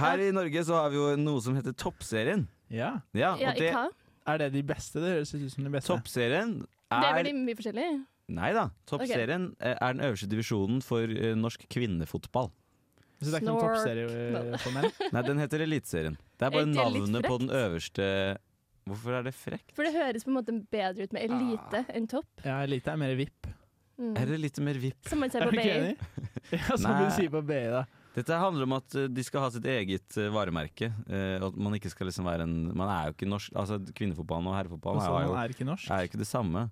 [0.00, 2.46] Her i Norge så har vi jo noe som heter Toppserien.
[2.72, 2.94] Ja.
[3.14, 3.86] Ja, Ja, og i det, hva?
[4.30, 5.02] Er det de beste?
[5.02, 5.90] Det høres ut som de beste.
[5.92, 7.88] Toppserien Det er er veldig mye forskjellig.
[8.40, 8.64] Nei da.
[8.90, 12.50] Toppserien eh, er den øverste divisjonen for eh, norsk kvinnefotball.
[13.20, 14.86] Så det er ikke noen toppserie for menn?
[15.12, 16.14] Nei, den heter Eliteserien.
[16.40, 18.06] Det er Er bare ikke det litt navnet på den øverste
[18.88, 19.72] Hvorfor er det frekt?
[19.76, 22.28] For det høres på en måte bedre ut med elite enn topp.
[22.44, 23.50] Ja, elite er mer VIP.
[24.00, 24.14] Mm.
[24.16, 25.08] Er det litt mer vipp?
[25.10, 26.20] Som man ser Er på BI.
[26.56, 27.02] Ja, som Nei.
[27.04, 27.82] du sier på BI, da.
[28.16, 30.88] Dette handler om at eh, de skal ha sitt eget eh, varemerke.
[31.06, 34.48] eh, at man ikke skal liksom være en Man er jo ikke norsk Altså Kvinnefotballen
[34.50, 35.90] og herrefotballen er jo er ikke norsk.
[35.94, 36.64] er ikke det samme.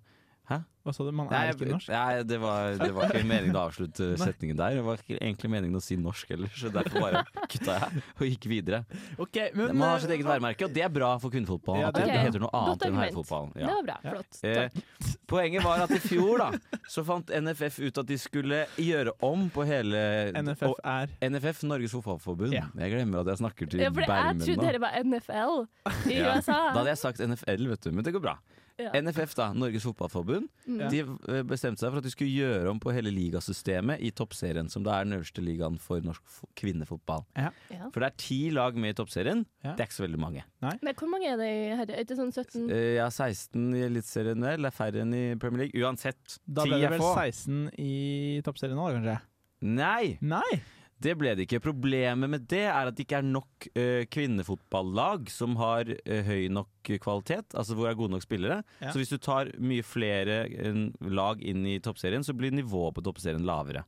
[0.49, 0.63] Hæ?
[0.89, 1.11] Hva sa du?
[1.13, 1.89] Man Nei, er ikke norsk?
[1.93, 4.79] Nei, det var, det var ikke meningen å avslutte setningen der.
[4.79, 7.21] Det var ikke egentlig meningen å si norsk heller, så derfor bare
[7.53, 8.79] kutta jeg og gikk videre.
[9.21, 11.83] Okay, men Man har sitt eh, eget værmerke, og det er bra for kvinnefotballen.
[11.85, 13.53] Ja, at det det er heter noe Godt annet enn herrefotballen.
[13.59, 13.99] Det var bra.
[14.07, 14.41] Flott.
[14.49, 16.49] Eh, poenget var at i fjor da
[16.89, 20.01] så fant NFF ut at de skulle gjøre om på hele
[20.41, 22.57] NFF er NFF, Norges Fotballforbund.
[22.57, 22.65] Ja.
[22.81, 25.67] Jeg glemmer at jeg snakker til Ja, for jeg trodde dere var NFL
[26.09, 26.39] i Ja.
[26.39, 26.63] USA.
[26.73, 28.39] Da hadde jeg sagt NFL, vet du, men det går bra.
[28.79, 28.93] Ja.
[28.95, 30.83] NFF, da, Norges Fotballforbund, Mm.
[30.93, 34.69] de eh, bestemte seg for at de skulle gjøre om på hele ligasystemet i toppserien,
[34.71, 36.23] som da er den øverste ligaen for norsk
[36.55, 37.25] kvinnefotball.
[37.37, 37.51] Ja.
[37.71, 37.89] Ja.
[37.91, 39.45] For det er ti lag med i toppserien.
[39.65, 39.73] Ja.
[39.75, 40.45] Det er ikke så veldig mange.
[40.63, 41.99] Men hvor mange er det i herre?
[41.99, 42.69] Er det sånn 17?
[42.97, 44.63] Ja, 16 i Eliteserien, vel.
[44.63, 45.83] Det er færre enn i Premier League.
[45.83, 49.19] Uansett, Da ble det er vel 16 i toppserien nå, kanskje?
[49.63, 50.61] Nei, Nei!
[51.01, 51.61] Det ble det ikke.
[51.63, 56.49] Problemet med det er at det ikke er nok uh, kvinnefotballag som har uh, høy
[56.53, 58.63] nok kvalitet, altså hvor det er gode nok spillere.
[58.83, 58.91] Ja.
[58.93, 63.05] Så hvis du tar mye flere uh, lag inn i toppserien, så blir nivået på
[63.07, 63.85] toppserien lavere.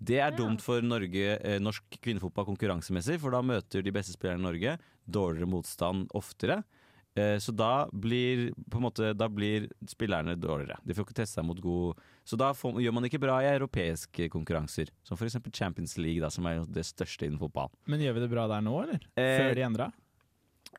[0.00, 0.36] Det er Ja.
[0.36, 4.78] dumt for Norge, eh, norsk kvinnefotball konkurransemessig, for da møter de beste spillerne i Norge
[5.04, 6.62] dårligere motstand oftere.
[7.20, 8.48] Eh, Så da blir,
[8.80, 10.78] måte, da blir spillerne dårligere.
[10.86, 13.48] De får ikke teste seg mot god Så da får, gjør man ikke bra i
[13.52, 15.36] europeiske konkurranser, som f.eks.
[15.52, 17.70] Champions League, da, som er det største innen fotball.
[17.90, 19.00] Men gjør vi det bra der nå, eller?
[19.18, 19.88] Eh, Før de endra?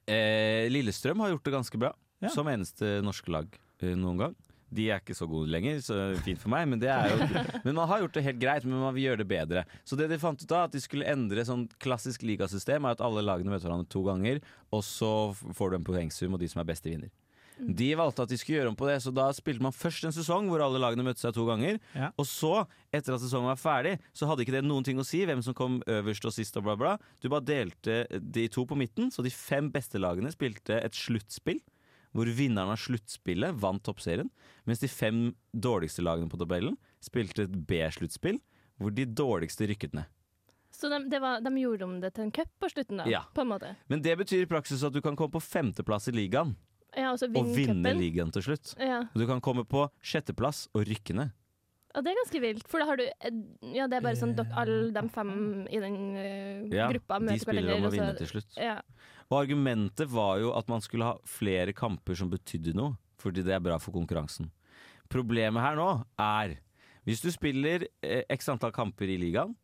[0.07, 2.29] Eh, Lillestrøm har gjort det ganske bra, Ja.
[2.29, 3.47] som eneste norske lag
[3.81, 4.35] eh, noen gang.
[4.71, 7.27] De er ikke så gode lenger, så fint for meg, men, det er jo,
[7.65, 8.67] men man har gjort det helt greit.
[8.67, 9.65] Men man vil gjøre det bedre.
[9.87, 13.03] Så det de fant ut av, at de skulle endre sånn klassisk ligasystem, er at
[13.03, 14.39] alle lagene møter hverandre to ganger,
[14.71, 17.11] og så får du en poengsum, og de som er best, vinner.
[17.61, 20.15] De valgte at de skulle gjøre om på det, så da spilte man først en
[20.15, 21.77] sesong hvor alle lagene møtte seg to ganger.
[21.93, 22.09] Ja.
[22.19, 25.21] Og så, etter at sesongen var ferdig, så hadde ikke det noen ting å si
[25.27, 26.95] hvem som kom øverst og sist og bla, bla.
[27.21, 31.61] Du bare delte de to på midten, så de fem beste lagene spilte et sluttspill.
[32.11, 34.29] Hvor vinneren av sluttspillet vant toppserien,
[34.67, 38.41] mens de fem dårligste lagene på tabellen spilte et B-sluttspill,
[38.81, 40.09] hvor de dårligste rykket ned.
[40.71, 43.07] Så de, det var, de gjorde om det til en cup på slutten, da?
[43.11, 43.23] Ja.
[43.35, 43.73] På en måte.
[43.91, 46.55] Men det betyr i praksis at du kan komme på femteplass i ligaen
[46.95, 48.73] Ja, og så og vinne ligaen til slutt.
[48.79, 49.03] Ja.
[49.15, 51.35] Du kan komme på sjetteplass og rykke ned.
[51.91, 53.37] Og det er ganske vilt, for da har du eh,
[53.75, 55.33] Ja, det er bare sånn alle de fem
[55.67, 58.57] i den uh, Ja, gruppa de spiller om å vinne til slutt.
[58.59, 58.79] Ja.
[59.29, 63.55] Og argumentet var jo at man skulle ha flere kamper som betydde noe, fordi det
[63.55, 64.49] er bra for konkurransen.
[65.11, 66.57] Problemet her nå er
[67.07, 69.55] hvis du spiller eh, x antall kamper i ligaen,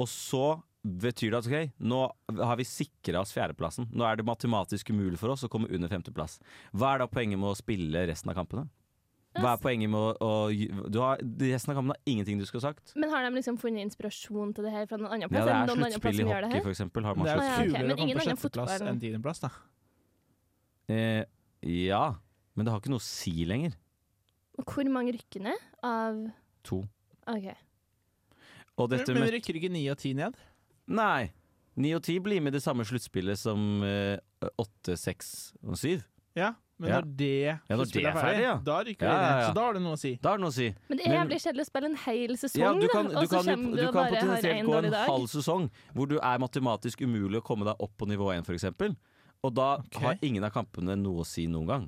[0.00, 2.00] og så betyr det at ok, nå
[2.44, 3.86] har vi sikra oss fjerdeplassen.
[3.94, 6.40] Nå er det matematisk umulig for oss å komme under femteplass.
[6.74, 8.66] Hva er da poenget med å spille resten av kampene?
[9.34, 12.62] Hva er poenget med å, å du har, Resten av kampen har ingenting du skulle
[12.62, 12.92] ha sagt.
[12.94, 15.66] Men har de liksom funnet inspirasjon til det her fra noen annen Ja, det Er
[15.66, 17.08] plass sluttspill i som gjør det hockey, for eksempel.
[17.08, 19.50] Har man Det er jo kulere men å komme på sjetteplass enn tiendeplass, da.
[20.94, 21.22] Eh,
[21.88, 22.04] ja,
[22.54, 23.74] men det har ikke noe å si lenger.
[24.62, 26.20] Hvor mange rykker ned av
[26.68, 26.84] To.
[27.26, 27.48] OK.
[28.78, 30.38] Og dette Men men rykker ikke 9 og 10 ned?
[30.94, 31.32] Nei.
[31.74, 34.18] 9 og 10 blir med i det samme sluttspillet som åtte,
[34.62, 35.32] 8, 6
[35.66, 36.04] og 7.
[36.38, 37.00] Ja, men Ja.
[37.00, 37.28] når det
[37.70, 38.54] Ja, når det er ferdig, ja.
[38.66, 39.40] da rykker ja, ned.
[39.40, 39.48] ja.
[39.48, 40.12] Så da har det noe å si.
[40.16, 40.68] Det noe å si.
[40.88, 43.16] Men det er jævlig kjedelig å spille en hel sesong, ja, du kan, da, du
[43.16, 45.68] og så kan, kommer du du og kan bare har potensielt gå en halv sesong
[45.94, 48.96] hvor du er matematisk umulig å komme deg opp på nivå 1, f.eks.
[49.44, 49.68] Og da
[50.00, 51.86] har ingen av kampene noe å si noen gang.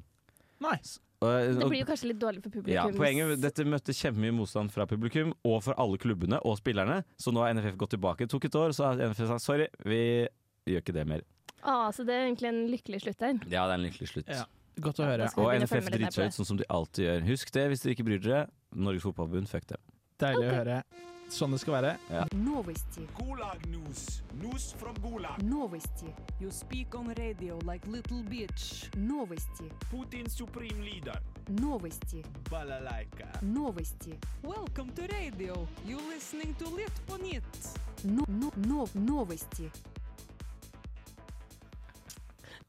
[0.61, 0.79] Nei.
[1.25, 2.75] Og, Det blir jo kanskje litt dårlig for publikum.
[2.77, 7.03] ja, poenget, Dette møtte kjempemye motstand fra publikum og fra alle klubbene og spillerne.
[7.19, 8.27] Så nå har NFF gått tilbake.
[8.29, 10.29] Det tok et år, så har NFF sagt sorry, vi
[10.69, 11.23] gjør ikke det mer.
[11.65, 13.41] Ah, så det er egentlig en lykkelig slutt her.
[13.49, 14.29] Ja, det er en lykkelig slutt.
[14.29, 14.45] Ja,
[14.82, 15.18] Godt å høre.
[15.26, 16.28] da skal jeg Og begynne å NFF følge med litt driter mer på seg det.
[16.28, 17.22] ut, sånn som de alltid gjør.
[17.28, 18.42] Husk det hvis dere ikke bryr dere.
[18.72, 19.80] Norges Fotballforbund, fuck det.
[20.22, 20.84] Deilig å høre.
[21.32, 21.92] Sånn det skal være.
[22.36, 23.06] Новости.
[23.16, 24.22] Gulag news.
[24.42, 25.40] News from Gulag.
[25.44, 26.12] Новости.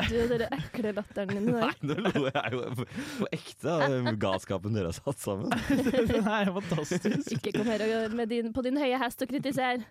[0.07, 4.77] Du og den ekle latteren din Nei, nå lo jeg jo på ekte av galskapen
[4.77, 5.51] dere har satt sammen.
[6.13, 7.33] Den er fantastisk.
[7.37, 9.83] Ikke kom her og, med din, på din høye hest og kritiser.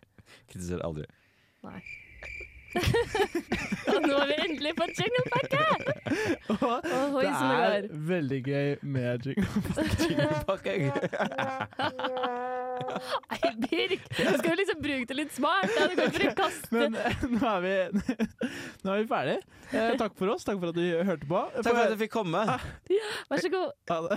[0.48, 1.06] Kritiserer aldri.
[1.66, 1.80] Nei.
[3.92, 5.62] og nå er vi endelig på jinglepakke!
[6.56, 7.82] Ohoi, Det som det er går.
[8.10, 10.72] veldig gøy med jinglepakke.
[13.26, 14.02] Nei, Birk!
[14.16, 15.70] Du skal jo liksom bruke det litt smart.
[15.76, 15.80] Da.
[15.88, 17.74] Du kan ikke bare kaste Men eh, nå er vi,
[18.84, 19.38] nå er vi ferdig.
[19.72, 20.44] Eh, takk for oss.
[20.46, 21.40] Takk for at du hørte på.
[21.56, 22.42] Takk for at jeg fikk komme.
[23.32, 23.70] Vær så god.
[23.90, 24.16] Ha det.